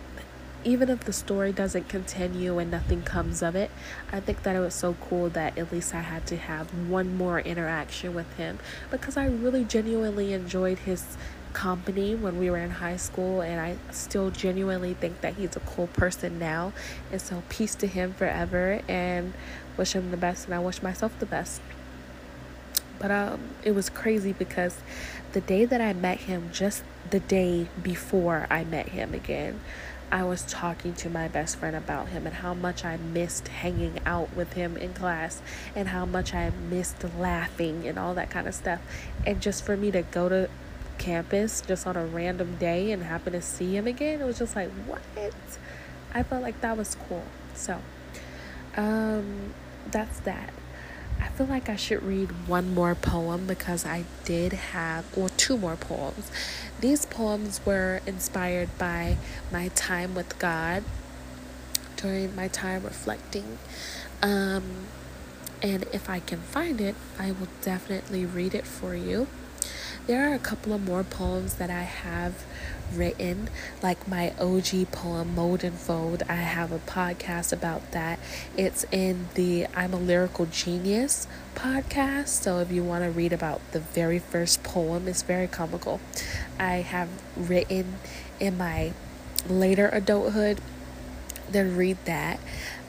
[0.66, 3.70] Even if the story doesn't continue and nothing comes of it,
[4.12, 7.18] I think that it was so cool that at least I had to have one
[7.18, 11.18] more interaction with him because I really genuinely enjoyed his
[11.54, 15.60] company when we were in high school, and I still genuinely think that he's a
[15.62, 16.74] cool person now.
[17.12, 19.34] And so, peace to him forever, and
[19.78, 21.62] wish him the best, and I wish myself the best.
[23.00, 24.78] But um, it was crazy because
[25.34, 29.60] the day that I met him, just the day before I met him again,
[30.14, 34.00] I was talking to my best friend about him and how much I missed hanging
[34.06, 35.42] out with him in class
[35.76, 38.80] and how much I missed laughing and all that kind of stuff.
[39.26, 40.52] And just for me to go to
[41.00, 44.56] campus just on a random day and happen to see him again, it was just
[44.56, 45.02] like, what?
[46.14, 47.24] I felt like that was cool.
[47.56, 47.82] So,
[48.78, 49.56] um,
[49.90, 50.54] that's that.
[51.20, 55.58] I feel like I should read one more poem because I did have, or two
[55.58, 56.30] more poems.
[56.84, 59.16] These poems were inspired by
[59.54, 60.84] my time with God
[61.96, 63.58] during my time reflecting.
[64.22, 64.88] Um,
[65.62, 69.28] and if I can find it, I will definitely read it for you.
[70.08, 72.44] There are a couple of more poems that I have
[72.98, 73.50] written,
[73.82, 76.24] like my OG poem, Mold and Fold.
[76.30, 78.20] I have a podcast about that.
[78.58, 82.30] It's in the I'm a Lyrical Genius podcast.
[82.30, 86.00] So if you want to read about the very first poem, it's very comical.
[86.60, 87.96] I have written
[88.40, 88.94] in my
[89.48, 90.62] later adulthood
[91.52, 92.40] then read that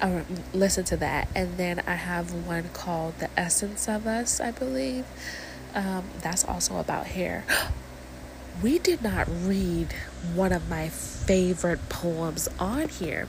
[0.00, 4.52] or listen to that and then i have one called the essence of us i
[4.52, 5.04] believe
[5.74, 7.44] um, that's also about hair.
[8.62, 9.92] We did not read
[10.34, 13.28] one of my favorite poems on here.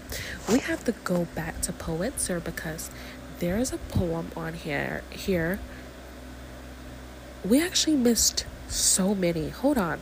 [0.49, 2.91] We have to go back to Poetizer because
[3.39, 5.03] there's a poem on here.
[5.09, 5.59] Here,
[7.43, 9.49] we actually missed so many.
[9.49, 9.99] Hold on.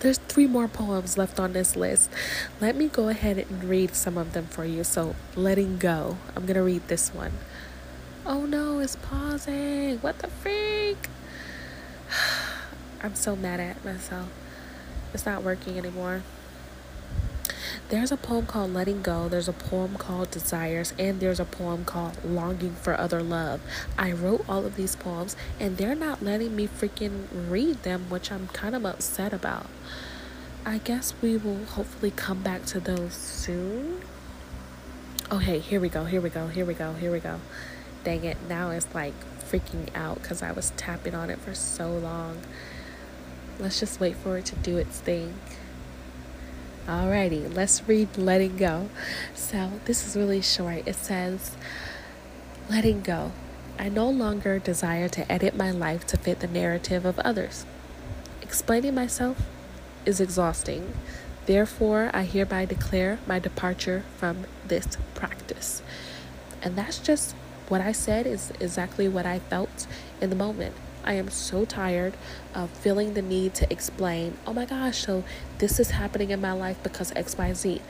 [0.00, 2.10] There's three more poems left on this list.
[2.60, 4.84] Let me go ahead and read some of them for you.
[4.84, 6.18] So, letting go.
[6.36, 7.32] I'm gonna read this one.
[8.26, 9.98] Oh no, it's pausing.
[9.98, 11.08] What the freak?
[13.04, 14.30] I'm so mad at myself.
[15.12, 16.22] It's not working anymore.
[17.90, 21.84] There's a poem called Letting Go, there's a poem called Desires, and there's a poem
[21.84, 23.60] called Longing for Other Love.
[23.98, 28.32] I wrote all of these poems, and they're not letting me freaking read them, which
[28.32, 29.66] I'm kind of upset about.
[30.64, 34.00] I guess we will hopefully come back to those soon.
[35.30, 37.38] Oh, okay, here we go, here we go, here we go, here we go.
[38.02, 41.92] Dang it, now it's like freaking out because I was tapping on it for so
[41.92, 42.40] long.
[43.58, 45.34] Let's just wait for it to do its thing.
[46.86, 48.88] Alrighty, let's read Letting Go.
[49.34, 50.86] So, this is really short.
[50.86, 51.56] It says,
[52.68, 53.32] Letting go.
[53.78, 57.64] I no longer desire to edit my life to fit the narrative of others.
[58.42, 59.42] Explaining myself
[60.04, 60.94] is exhausting.
[61.46, 65.82] Therefore, I hereby declare my departure from this practice.
[66.62, 67.34] And that's just
[67.68, 69.86] what I said is exactly what I felt
[70.20, 70.74] in the moment.
[71.04, 72.14] I am so tired
[72.54, 75.24] of feeling the need to explain, oh my gosh, so
[75.58, 77.80] this is happening in my life because XYZ.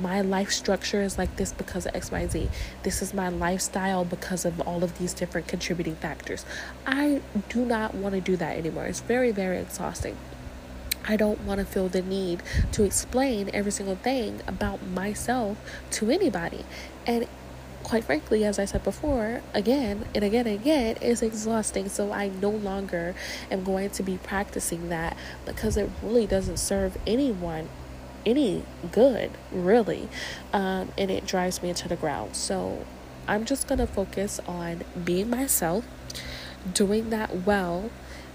[0.00, 2.48] My life structure is like this because of XYZ.
[2.82, 6.44] This is my lifestyle because of all of these different contributing factors.
[6.86, 8.86] I do not want to do that anymore.
[8.86, 10.16] It's very, very exhausting.
[11.06, 15.58] I don't want to feel the need to explain every single thing about myself
[15.92, 16.64] to anybody.
[17.06, 17.26] And
[17.84, 21.88] quite frankly, as I said before, again and again and again, is exhausting.
[21.88, 23.14] So I no longer
[23.50, 27.68] am going to be practicing that because it really doesn't serve anyone
[28.26, 30.08] any good, really.
[30.52, 32.34] Um, and it drives me into the ground.
[32.36, 32.84] So
[33.28, 35.84] I'm just going to focus on being myself,
[36.72, 37.90] doing that well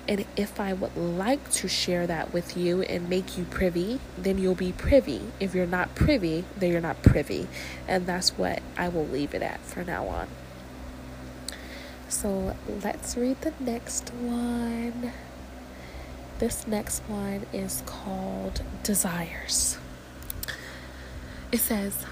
[0.10, 4.40] and if I would like to share that with you and make you privy, then
[4.40, 5.22] you'll be privy.
[5.40, 7.48] If you're not privy, then you're not privy.
[7.88, 10.28] And that's what I will leave it at for now on.
[12.08, 15.12] So let's read the next one.
[16.40, 19.78] This next one is called Desires.
[21.52, 22.04] It says,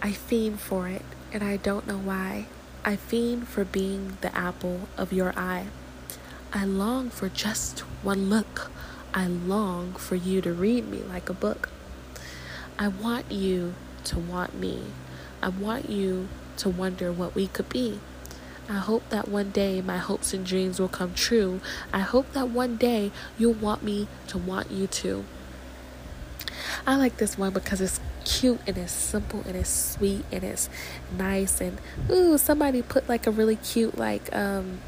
[0.00, 2.46] I fiend for it, and I don't know why.
[2.86, 5.66] I fiend for being the apple of your eye.
[6.52, 8.70] I long for just one look.
[9.12, 11.68] I long for you to read me like a book.
[12.78, 14.84] I want you to want me.
[15.42, 18.00] I want you to wonder what we could be.
[18.68, 21.60] I hope that one day my hopes and dreams will come true.
[21.92, 25.24] I hope that one day you'll want me to want you too.
[26.86, 30.70] I like this one because it's cute and it's simple and it's sweet and it's
[31.16, 31.78] nice and
[32.10, 34.80] ooh somebody put like a really cute like um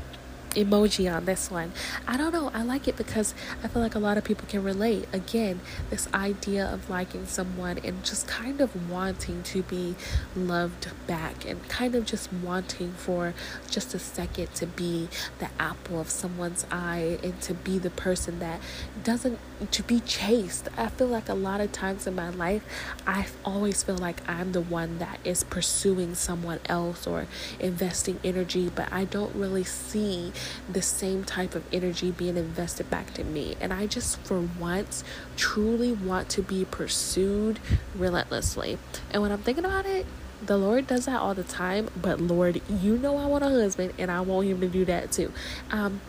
[0.50, 1.72] emoji on this one.
[2.06, 2.50] I don't know.
[2.52, 5.06] I like it because I feel like a lot of people can relate.
[5.12, 5.60] Again,
[5.90, 9.94] this idea of liking someone and just kind of wanting to be
[10.34, 13.34] loved back and kind of just wanting for
[13.70, 15.08] just a second to be
[15.38, 18.60] the apple of someone's eye and to be the person that
[19.04, 19.38] doesn't
[19.70, 20.68] to be chased.
[20.76, 22.64] I feel like a lot of times in my life,
[23.06, 27.26] I always feel like I'm the one that is pursuing someone else or
[27.58, 30.32] investing energy, but I don't really see
[30.70, 33.56] the same type of energy being invested back to me.
[33.60, 35.04] And I just, for once,
[35.36, 37.60] truly want to be pursued
[37.94, 38.78] relentlessly.
[39.10, 40.06] And when I'm thinking about it,
[40.44, 43.92] the Lord does that all the time, but Lord, you know I want a husband
[43.98, 45.32] and I want him to do that too.
[45.70, 46.00] Um,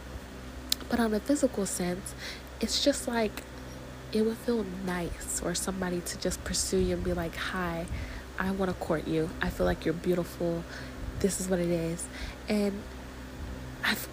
[0.90, 2.14] but on a physical sense,
[2.62, 3.44] it's just like
[4.14, 7.86] it would feel nice for somebody to just pursue you and be like, Hi,
[8.40, 9.30] I want to court you.
[9.42, 10.64] I feel like you're beautiful.
[11.20, 12.08] This is what it is.
[12.48, 12.82] And
[13.84, 14.08] I've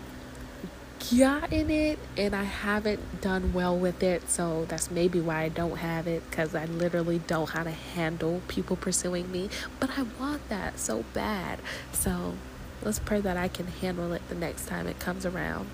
[1.11, 4.29] gotten it and I haven't done well with it.
[4.31, 8.43] So that's maybe why I don't have it because I literally don't how to handle
[8.49, 9.51] people pursuing me.
[9.81, 11.61] But I want that so bad.
[11.93, 12.35] So
[12.83, 15.69] let's pray that I can handle it the next time it comes around.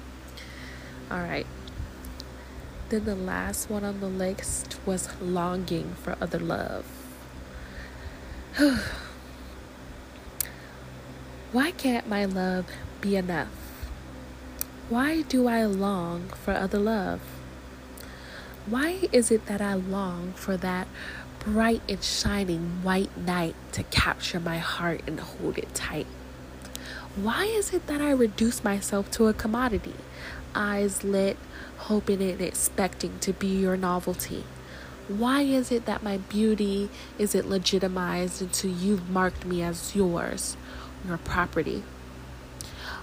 [1.10, 1.46] All right.
[2.94, 6.86] Then the last one on the list was longing for other love.
[11.50, 12.66] Why can't my love
[13.00, 13.48] be enough?
[14.88, 17.20] Why do I long for other love?
[18.66, 20.86] Why is it that I long for that
[21.40, 26.06] bright and shining white knight to capture my heart and hold it tight?
[27.16, 29.96] Why is it that I reduce myself to a commodity,
[30.54, 31.36] eyes lit,
[31.84, 34.44] hoping and expecting to be your novelty?
[35.08, 40.56] Why is it that my beauty isn't legitimized until you've marked me as yours,
[41.06, 41.82] your property?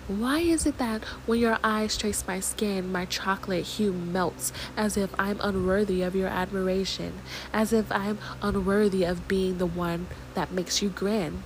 [0.08, 4.98] Why is it that when your eyes trace my skin, my chocolate hue melts as
[4.98, 7.20] if I'm unworthy of your admiration,
[7.54, 11.44] as if I'm unworthy of being the one that makes you grin?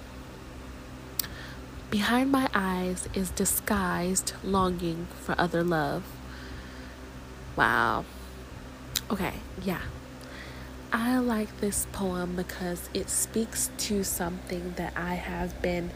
[1.91, 6.03] Behind my eyes is disguised longing for other love.
[7.55, 8.03] Wow.
[9.09, 9.81] Okay, yeah.
[10.91, 15.91] I like this poem because it speaks to something that I have been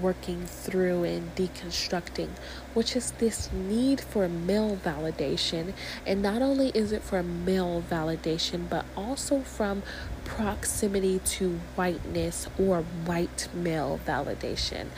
[0.00, 2.30] working through and deconstructing,
[2.72, 5.72] which is this need for male validation.
[6.06, 9.82] And not only is it for male validation, but also from
[10.24, 14.88] proximity to whiteness or white male validation.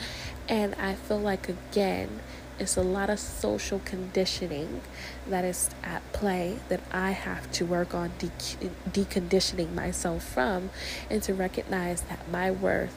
[0.49, 2.21] And I feel like, again,
[2.59, 4.81] it's a lot of social conditioning
[5.29, 10.69] that is at play that I have to work on de- deconditioning myself from
[11.09, 12.95] and to recognize that my worth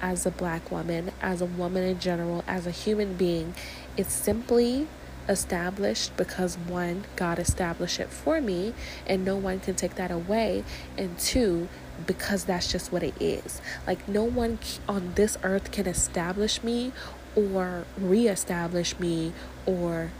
[0.00, 3.54] as a black woman, as a woman in general, as a human being,
[3.96, 4.88] it's simply
[5.28, 8.74] established because one, God established it for me,
[9.06, 10.64] and no one can take that away,
[10.96, 11.68] and two,
[12.06, 13.60] because that's just what it is.
[13.86, 16.92] Like, no one on this earth can establish me
[17.36, 19.32] or reestablish me
[19.66, 20.10] or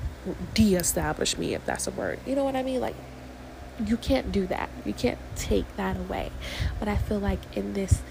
[0.54, 2.18] de-establish me if that's a word.
[2.26, 2.80] You know what i mean?
[2.80, 2.96] Like
[3.84, 4.70] you can't do that.
[4.84, 6.30] You can't take that away.
[6.78, 8.02] But i feel like in this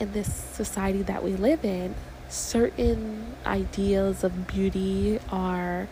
[0.00, 1.94] in this society that we live in
[2.28, 5.88] certain ideas of beauty are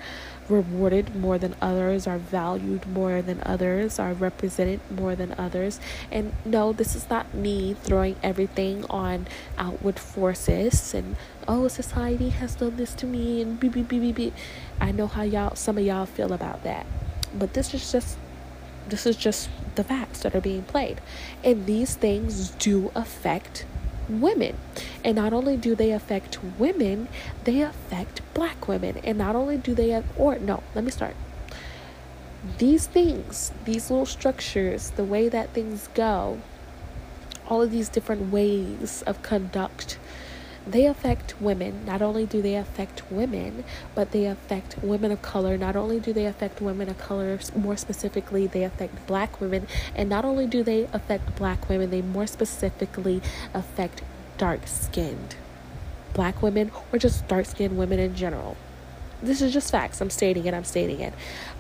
[0.49, 5.81] rewarded more than others, are valued more than others, are represented more than others.
[6.11, 9.27] And no, this is not me throwing everything on
[9.59, 11.17] outward forces and
[11.49, 14.17] oh, society has done this to me and beep beep beep beep.
[14.17, 14.35] beep.
[14.81, 16.87] I know how y'all, some of y'all feel about that,
[17.35, 18.17] but this is just
[18.89, 21.01] this is just the facts that are being played,
[21.45, 23.65] and these things do affect
[24.21, 24.57] women.
[25.05, 27.09] And not only do they affect women,
[27.45, 28.99] they affect black women.
[29.05, 31.17] And not only do they have, or no, let me start.
[32.59, 36.41] These things, these little structures, the way that things go,
[37.49, 39.99] all of these different ways of conduct
[40.67, 41.85] they affect women.
[41.85, 45.59] Not only do they affect women, but they affect women of color.
[45.59, 49.67] Not only do they affect women of color, more specifically, they affect black women.
[49.95, 53.21] And not only do they affect black women, they more specifically
[53.55, 54.03] affect
[54.39, 55.37] dark skinned
[56.13, 58.57] black women or just dark skinned women in general.
[59.23, 60.01] This is just facts.
[60.01, 60.55] I'm stating it.
[60.55, 61.15] I'm stating it.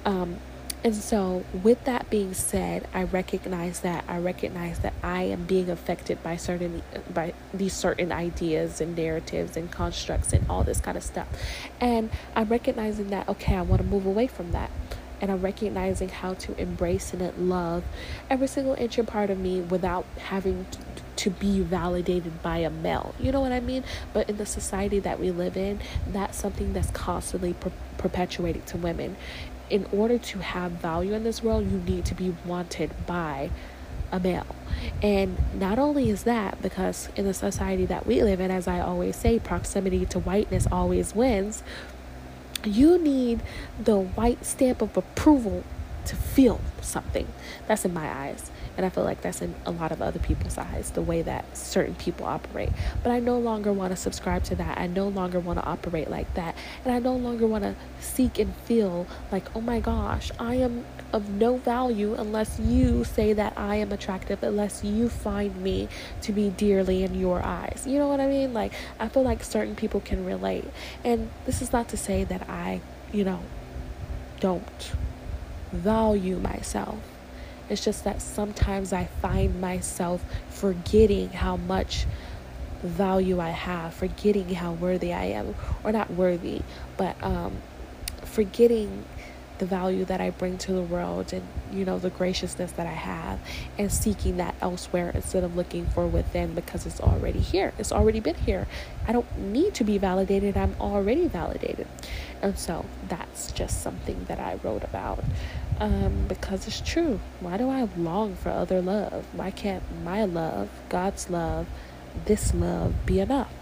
[0.04, 0.36] Um,
[0.84, 5.70] and so, with that being said, I recognize that I recognize that I am being
[5.70, 10.96] affected by certain by these certain ideas and narratives and constructs and all this kind
[10.96, 11.28] of stuff.
[11.80, 14.70] And I'm recognizing that okay, I want to move away from that.
[15.20, 17.84] And I'm recognizing how to embrace and love
[18.28, 20.66] every single inch and part of me without having
[21.14, 23.14] to be validated by a male.
[23.20, 23.84] You know what I mean?
[24.12, 25.78] But in the society that we live in,
[26.08, 29.16] that's something that's constantly per- perpetuated to women
[29.72, 33.50] in order to have value in this world, you need to be wanted by
[34.12, 34.54] a male.
[35.02, 38.80] And not only is that, because in the society that we live in, as I
[38.80, 41.62] always say, proximity to whiteness always wins,
[42.64, 43.40] you need
[43.82, 45.64] the white stamp of approval
[46.04, 47.26] to feel something.
[47.66, 48.50] That's in my eyes.
[48.76, 51.56] And I feel like that's in a lot of other people's eyes, the way that
[51.56, 52.70] certain people operate.
[53.02, 54.78] But I no longer want to subscribe to that.
[54.78, 56.56] I no longer want to operate like that.
[56.84, 60.84] And I no longer want to seek and feel like, oh my gosh, I am
[61.12, 65.88] of no value unless you say that I am attractive, unless you find me
[66.22, 67.84] to be dearly in your eyes.
[67.86, 68.54] You know what I mean?
[68.54, 70.64] Like, I feel like certain people can relate.
[71.04, 72.80] And this is not to say that I,
[73.12, 73.40] you know,
[74.40, 74.92] don't
[75.70, 77.11] value myself.
[77.72, 82.04] It's just that sometimes I find myself forgetting how much
[82.82, 86.60] value I have, forgetting how worthy I am, or not worthy,
[86.98, 87.56] but um,
[88.24, 89.06] forgetting
[89.56, 92.92] the value that I bring to the world and you know the graciousness that I
[92.92, 93.38] have
[93.78, 97.72] and seeking that elsewhere instead of looking for within because it's already here.
[97.78, 98.66] It's already been here.
[99.06, 100.58] I don't need to be validated.
[100.58, 101.86] I'm already validated.
[102.42, 105.24] And so that's just something that I wrote about
[105.82, 107.18] um, because it's true.
[107.40, 109.26] Why do I long for other love?
[109.32, 111.66] Why can't my love, God's love,
[112.24, 113.52] this love be enough?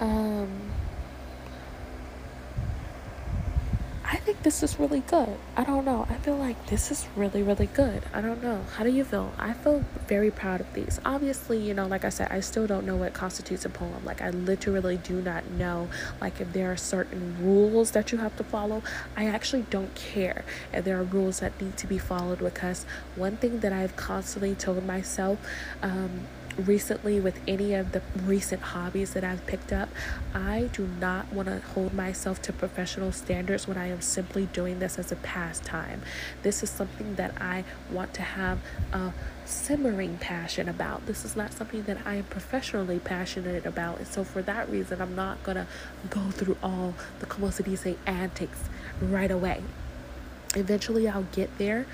[0.00, 0.63] Um,
[4.06, 5.36] I think this is really good.
[5.56, 6.06] I don't know.
[6.10, 8.02] I feel like this is really, really good.
[8.12, 8.62] I don't know.
[8.76, 9.32] How do you feel?
[9.38, 11.00] I feel very proud of these.
[11.06, 14.04] Obviously, you know, like I said, I still don't know what constitutes a poem.
[14.04, 15.88] Like, I literally do not know,
[16.20, 18.82] like, if there are certain rules that you have to follow.
[19.16, 22.84] I actually don't care if there are rules that need to be followed because
[23.16, 25.38] one thing that I've constantly told myself,
[25.82, 26.26] um,
[26.58, 29.88] recently with any of the recent hobbies that I've picked up,
[30.32, 34.78] I do not want to hold myself to professional standards when I am simply doing
[34.78, 36.02] this as a pastime.
[36.42, 38.58] This is something that I want to have
[38.92, 39.12] a
[39.44, 41.06] simmering passion about.
[41.06, 43.98] This is not something that I am professionally passionate about.
[43.98, 45.66] And so for that reason, I'm not going to
[46.10, 48.60] go through all the, como se dice, antics
[49.00, 49.62] right away.
[50.56, 51.86] Eventually, I'll get there,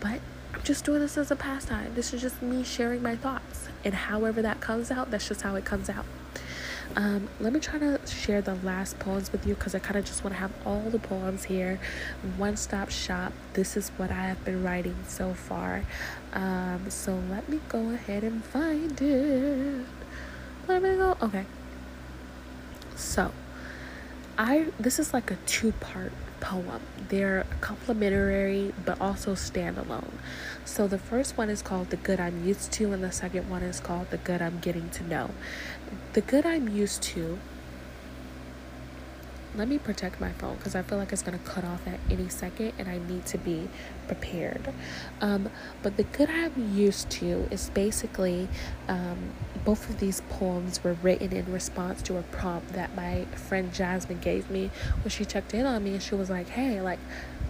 [0.00, 0.20] but
[0.54, 1.94] I'm just doing this as a pastime.
[1.94, 3.61] This is just me sharing my thoughts.
[3.84, 6.04] And however that comes out, that's just how it comes out.
[6.94, 10.04] Um, let me try to share the last poems with you because I kind of
[10.04, 11.80] just want to have all the poems here.
[12.36, 13.32] One stop shop.
[13.54, 15.84] This is what I have been writing so far.
[16.34, 19.86] Um, so let me go ahead and find it.
[20.68, 21.16] Let me go.
[21.22, 21.46] Okay.
[22.94, 23.32] So,
[24.36, 26.80] I this is like a two part poem.
[27.08, 30.12] They're complementary but also standalone.
[30.64, 33.62] So the first one is called The Good I'm Used to, and the second one
[33.62, 35.30] is called The Good I'm Getting to Know.
[36.12, 37.38] The Good I'm Used to
[39.54, 42.00] let me protect my phone because I feel like it's going to cut off at
[42.10, 43.68] any second and I need to be
[44.06, 44.72] prepared.
[45.20, 45.50] Um,
[45.82, 48.48] but the good I'm used to is basically
[48.88, 49.32] um,
[49.64, 54.20] both of these poems were written in response to a prompt that my friend Jasmine
[54.20, 54.70] gave me
[55.02, 56.98] when she checked in on me and she was like, hey, like,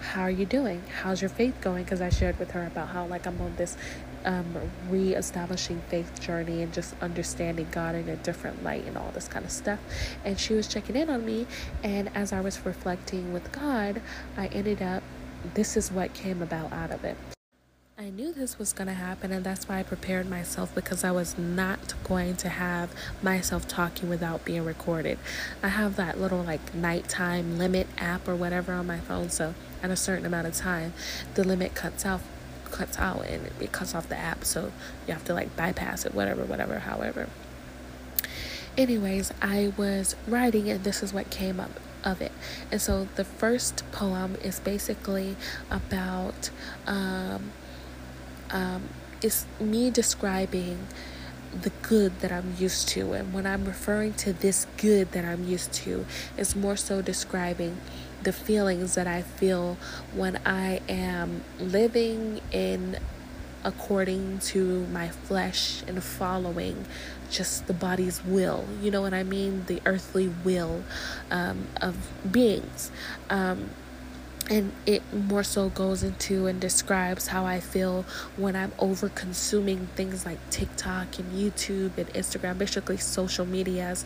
[0.03, 0.83] how are you doing?
[1.03, 1.85] How's your faith going?
[1.85, 3.77] Because I shared with her about how, like, I'm on this
[4.25, 4.55] um,
[4.89, 9.45] re-establishing faith journey and just understanding God in a different light and all this kind
[9.45, 9.79] of stuff.
[10.25, 11.47] And she was checking in on me,
[11.83, 14.03] and as I was reflecting with God,
[14.37, 15.03] I ended up.
[15.55, 17.17] This is what came about out of it.
[17.99, 21.11] I knew this was going to happen, and that's why I prepared myself because I
[21.11, 22.90] was not going to have
[23.22, 25.18] myself talking without being recorded.
[25.62, 29.90] I have that little like nighttime limit app or whatever on my phone, so at
[29.90, 30.95] a certain amount of time,
[31.34, 32.22] the limit cuts out
[32.64, 34.72] cuts out and it cuts off the app so
[35.07, 37.28] you have to like bypass it whatever whatever however
[38.78, 41.72] anyways i was writing and this is what came up
[42.03, 42.32] of it
[42.70, 45.36] and so the first poem is basically
[45.70, 46.49] about
[46.86, 47.53] um
[48.53, 48.89] um
[49.23, 50.87] it's me describing
[51.61, 53.13] the good that I'm used to.
[53.13, 57.79] And when I'm referring to this good that I'm used to, it's more so describing
[58.23, 59.77] the feelings that I feel
[60.15, 62.99] when I am living in
[63.65, 66.85] according to my flesh and following
[67.31, 68.65] just the body's will.
[68.81, 69.65] You know what I mean?
[69.67, 70.83] The earthly will
[71.31, 72.91] um, of beings.
[73.31, 73.71] Um,
[74.51, 78.05] and it more so goes into and describes how I feel
[78.36, 84.05] when I'm over consuming things like TikTok and YouTube and Instagram, basically social medias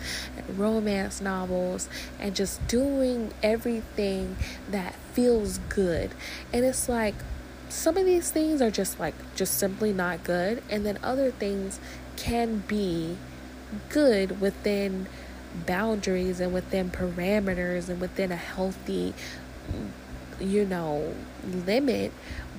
[0.48, 1.88] romance novels,
[2.20, 4.36] and just doing everything
[4.70, 6.10] that feels good.
[6.52, 7.14] And it's like
[7.68, 11.80] some of these things are just like just simply not good, and then other things
[12.16, 13.16] can be
[13.88, 15.08] good within
[15.66, 19.14] boundaries and within parameters and within a healthy
[20.40, 21.14] you know,
[21.44, 22.12] limit,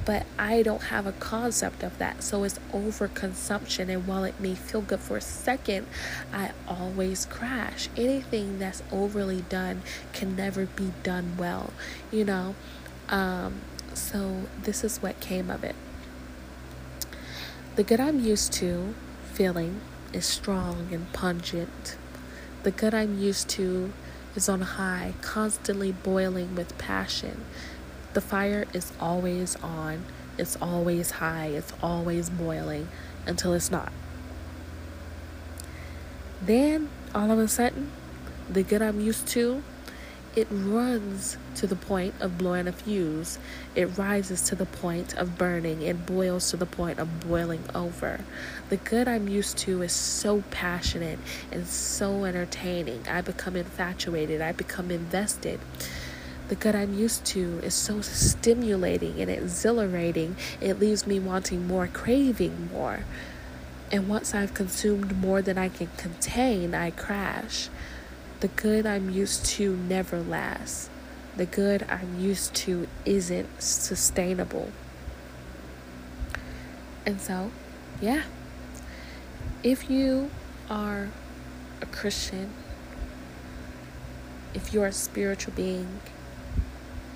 [0.06, 2.24] but I don't have a concept of that.
[2.24, 3.90] So it's overconsumption.
[3.90, 5.88] And while it may feel good for a second,
[6.32, 7.90] I always crash.
[7.98, 9.82] Anything that's overly done
[10.14, 11.74] can never be done well,
[12.12, 12.56] you know?
[13.10, 13.62] Um,
[13.94, 15.76] so this is what came of it.
[17.76, 18.96] The good I'm used to
[19.34, 19.82] feeling
[20.14, 21.98] is strong and pungent.
[22.64, 23.94] The good I'm used to
[24.38, 27.44] is on high, constantly boiling with passion.
[28.14, 30.06] The fire is always on,
[30.38, 32.88] it's always high, it's always boiling
[33.26, 33.92] until it's not.
[36.42, 37.92] Then, all of a sudden,
[38.48, 39.64] the good I'm used to
[40.38, 43.40] it runs to the point of blowing a fuse.
[43.74, 45.82] It rises to the point of burning.
[45.82, 48.20] It boils to the point of boiling over.
[48.70, 51.20] The good I'm used to is so passionate
[51.54, 53.08] and so entertaining.
[53.08, 54.42] I become infatuated.
[54.42, 55.62] I become invested.
[56.50, 60.36] The good I'm used to is so stimulating and exhilarating.
[60.60, 63.06] It leaves me wanting more, craving more.
[63.90, 67.70] And once I've consumed more than I can contain, I crash.
[68.42, 70.90] The good I'm used to never lasts.
[71.38, 74.72] The good I'm used to isn't sustainable.
[77.06, 77.52] And so,
[78.02, 78.24] yeah.
[79.64, 80.30] If you
[80.70, 81.10] are
[81.82, 82.54] a Christian,
[84.54, 86.00] if you're a spiritual being,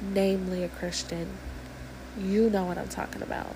[0.02, 1.28] namely a Christian,
[2.18, 3.56] you know what I'm talking about.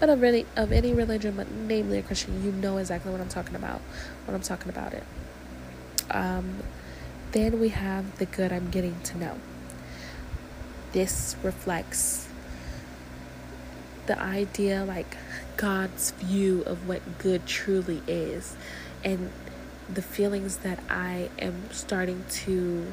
[0.00, 3.28] But of any of any religion, but namely a Christian, you know exactly what I'm
[3.28, 3.80] talking about
[4.26, 5.04] when I'm talking about it.
[6.10, 6.62] Um,
[7.32, 9.38] then we have the good I'm getting to know.
[10.92, 12.28] This reflects
[14.06, 15.16] the idea, like
[15.58, 18.56] God's view of what good truly is,
[19.04, 19.30] and
[19.92, 22.92] the feelings that I am starting to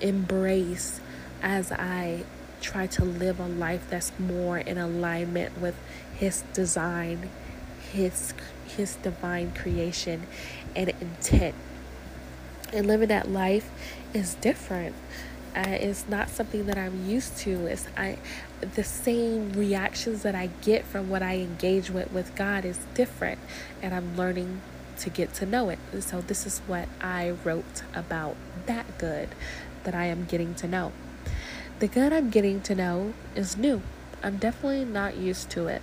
[0.00, 1.00] embrace
[1.42, 2.24] as I
[2.60, 5.76] try to live a life that's more in alignment with
[6.16, 7.28] His design,
[7.92, 8.34] His
[8.66, 10.26] His divine creation,
[10.74, 11.54] and intent
[12.72, 13.70] and living that life
[14.14, 14.94] is different.
[15.54, 17.66] Uh, it's not something that I'm used to.
[17.66, 18.18] It's I,
[18.60, 23.38] the same reactions that I get from what I engage with with God is different,
[23.82, 24.62] and I'm learning
[24.98, 25.78] to get to know it.
[25.92, 28.36] And so this is what I wrote about
[28.66, 29.28] that good
[29.84, 30.92] that I am getting to know.
[31.80, 33.82] The good I'm getting to know is new.
[34.22, 35.82] I'm definitely not used to it.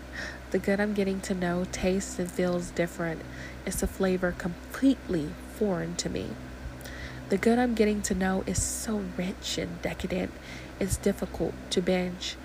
[0.51, 3.21] The good I'm getting to know tastes and feels different.
[3.65, 6.29] It's a flavor completely foreign to me.
[7.29, 10.31] The good I'm getting to know is so rich and decadent,
[10.79, 12.35] it's difficult to binge.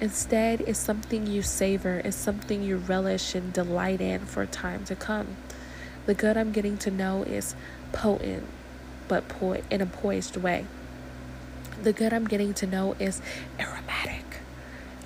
[0.00, 4.86] Instead, it's something you savor, it's something you relish and delight in for a time
[4.86, 5.36] to come.
[6.06, 7.54] The good I'm getting to know is
[7.92, 8.44] potent,
[9.08, 10.64] but po- in a poised way.
[11.82, 13.20] The good I'm getting to know is
[13.60, 14.24] aromatic.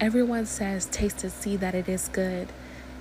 [0.00, 2.46] Everyone says taste and see that it is good.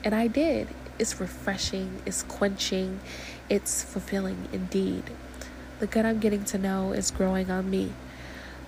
[0.04, 0.70] And I did.
[0.98, 3.02] It's refreshing, it's quenching,
[3.50, 5.04] it's fulfilling indeed.
[5.80, 7.92] The good I'm getting to know is growing on me.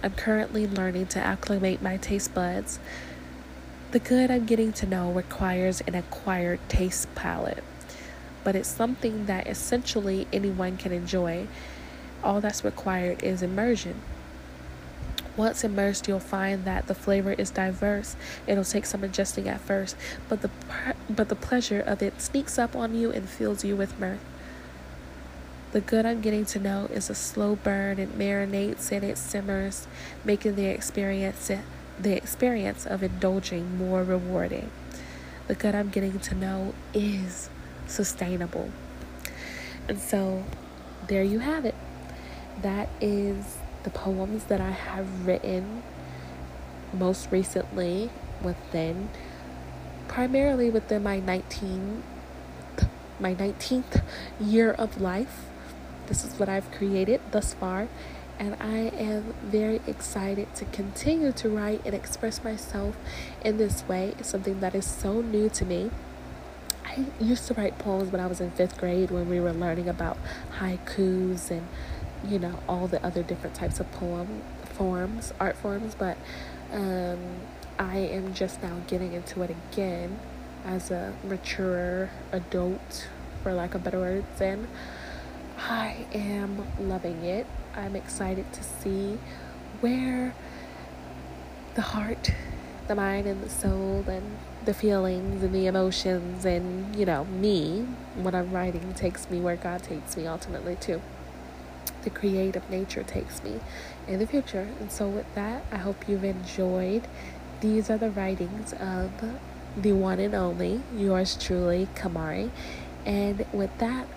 [0.03, 2.77] I'm currently learning to acclimate my taste buds.
[3.91, 7.63] The good I'm getting to know requires an acquired taste palette,
[8.43, 11.47] but it's something that essentially anyone can enjoy.
[12.23, 14.01] All that's required is immersion.
[15.35, 18.15] Once immersed, you'll find that the flavor is diverse.
[18.45, 19.95] It'll take some adjusting at first,
[20.27, 20.51] but the
[21.09, 24.19] but the pleasure of it sneaks up on you and fills you with mirth.
[25.71, 27.99] The good I'm getting to know is a slow burn.
[27.99, 29.87] It marinates and it simmers,
[30.25, 31.51] making the experience
[31.99, 34.71] the experience of indulging more rewarding.
[35.47, 37.51] The good I'm getting to know is
[37.85, 38.71] sustainable.
[39.87, 40.43] And so
[41.07, 41.75] there you have it.
[42.63, 45.83] That is the poems that I have written
[46.93, 48.09] most recently
[48.41, 49.09] within
[50.07, 52.01] primarily within my 19
[53.19, 54.01] my 19th
[54.39, 55.48] year of life
[56.09, 57.87] this is what I've created thus far,
[58.39, 62.97] and I am very excited to continue to write and express myself
[63.45, 64.15] in this way.
[64.17, 65.91] It's something that is so new to me.
[66.83, 69.87] I used to write poems when I was in fifth grade when we were learning
[69.87, 70.17] about
[70.57, 71.67] haikus and
[72.27, 76.17] you know all the other different types of poem forms, art forms, but
[76.73, 77.19] um,
[77.77, 80.19] I am just now getting into it again
[80.65, 83.07] as a mature adult,
[83.43, 84.67] for lack of better words, and
[85.59, 87.45] I am loving it.
[87.75, 89.17] I'm excited to see
[89.81, 90.33] where
[91.75, 92.31] the heart,
[92.87, 97.85] the mind, and the soul, and the feelings and the emotions, and you know, me,
[98.15, 101.01] what I'm writing, takes me where God takes me ultimately, too.
[102.03, 103.59] The creative nature takes me
[104.07, 104.67] in the future.
[104.79, 107.03] And so, with that, I hope you've enjoyed.
[107.59, 109.11] These are the writings of
[109.75, 112.49] the one and only, yours truly, Kamari.
[113.05, 114.07] And with that,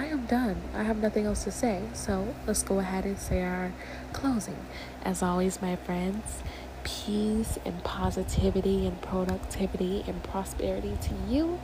[0.00, 0.56] I am done.
[0.74, 1.82] I have nothing else to say.
[1.92, 3.70] So let's go ahead and say our
[4.14, 4.56] closing.
[5.04, 6.42] As always, my friends,
[6.84, 11.60] peace and positivity and productivity and prosperity to you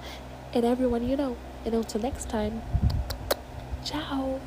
[0.53, 1.39] and everyone you know.
[1.65, 2.61] And until next time,
[3.83, 4.39] ciao.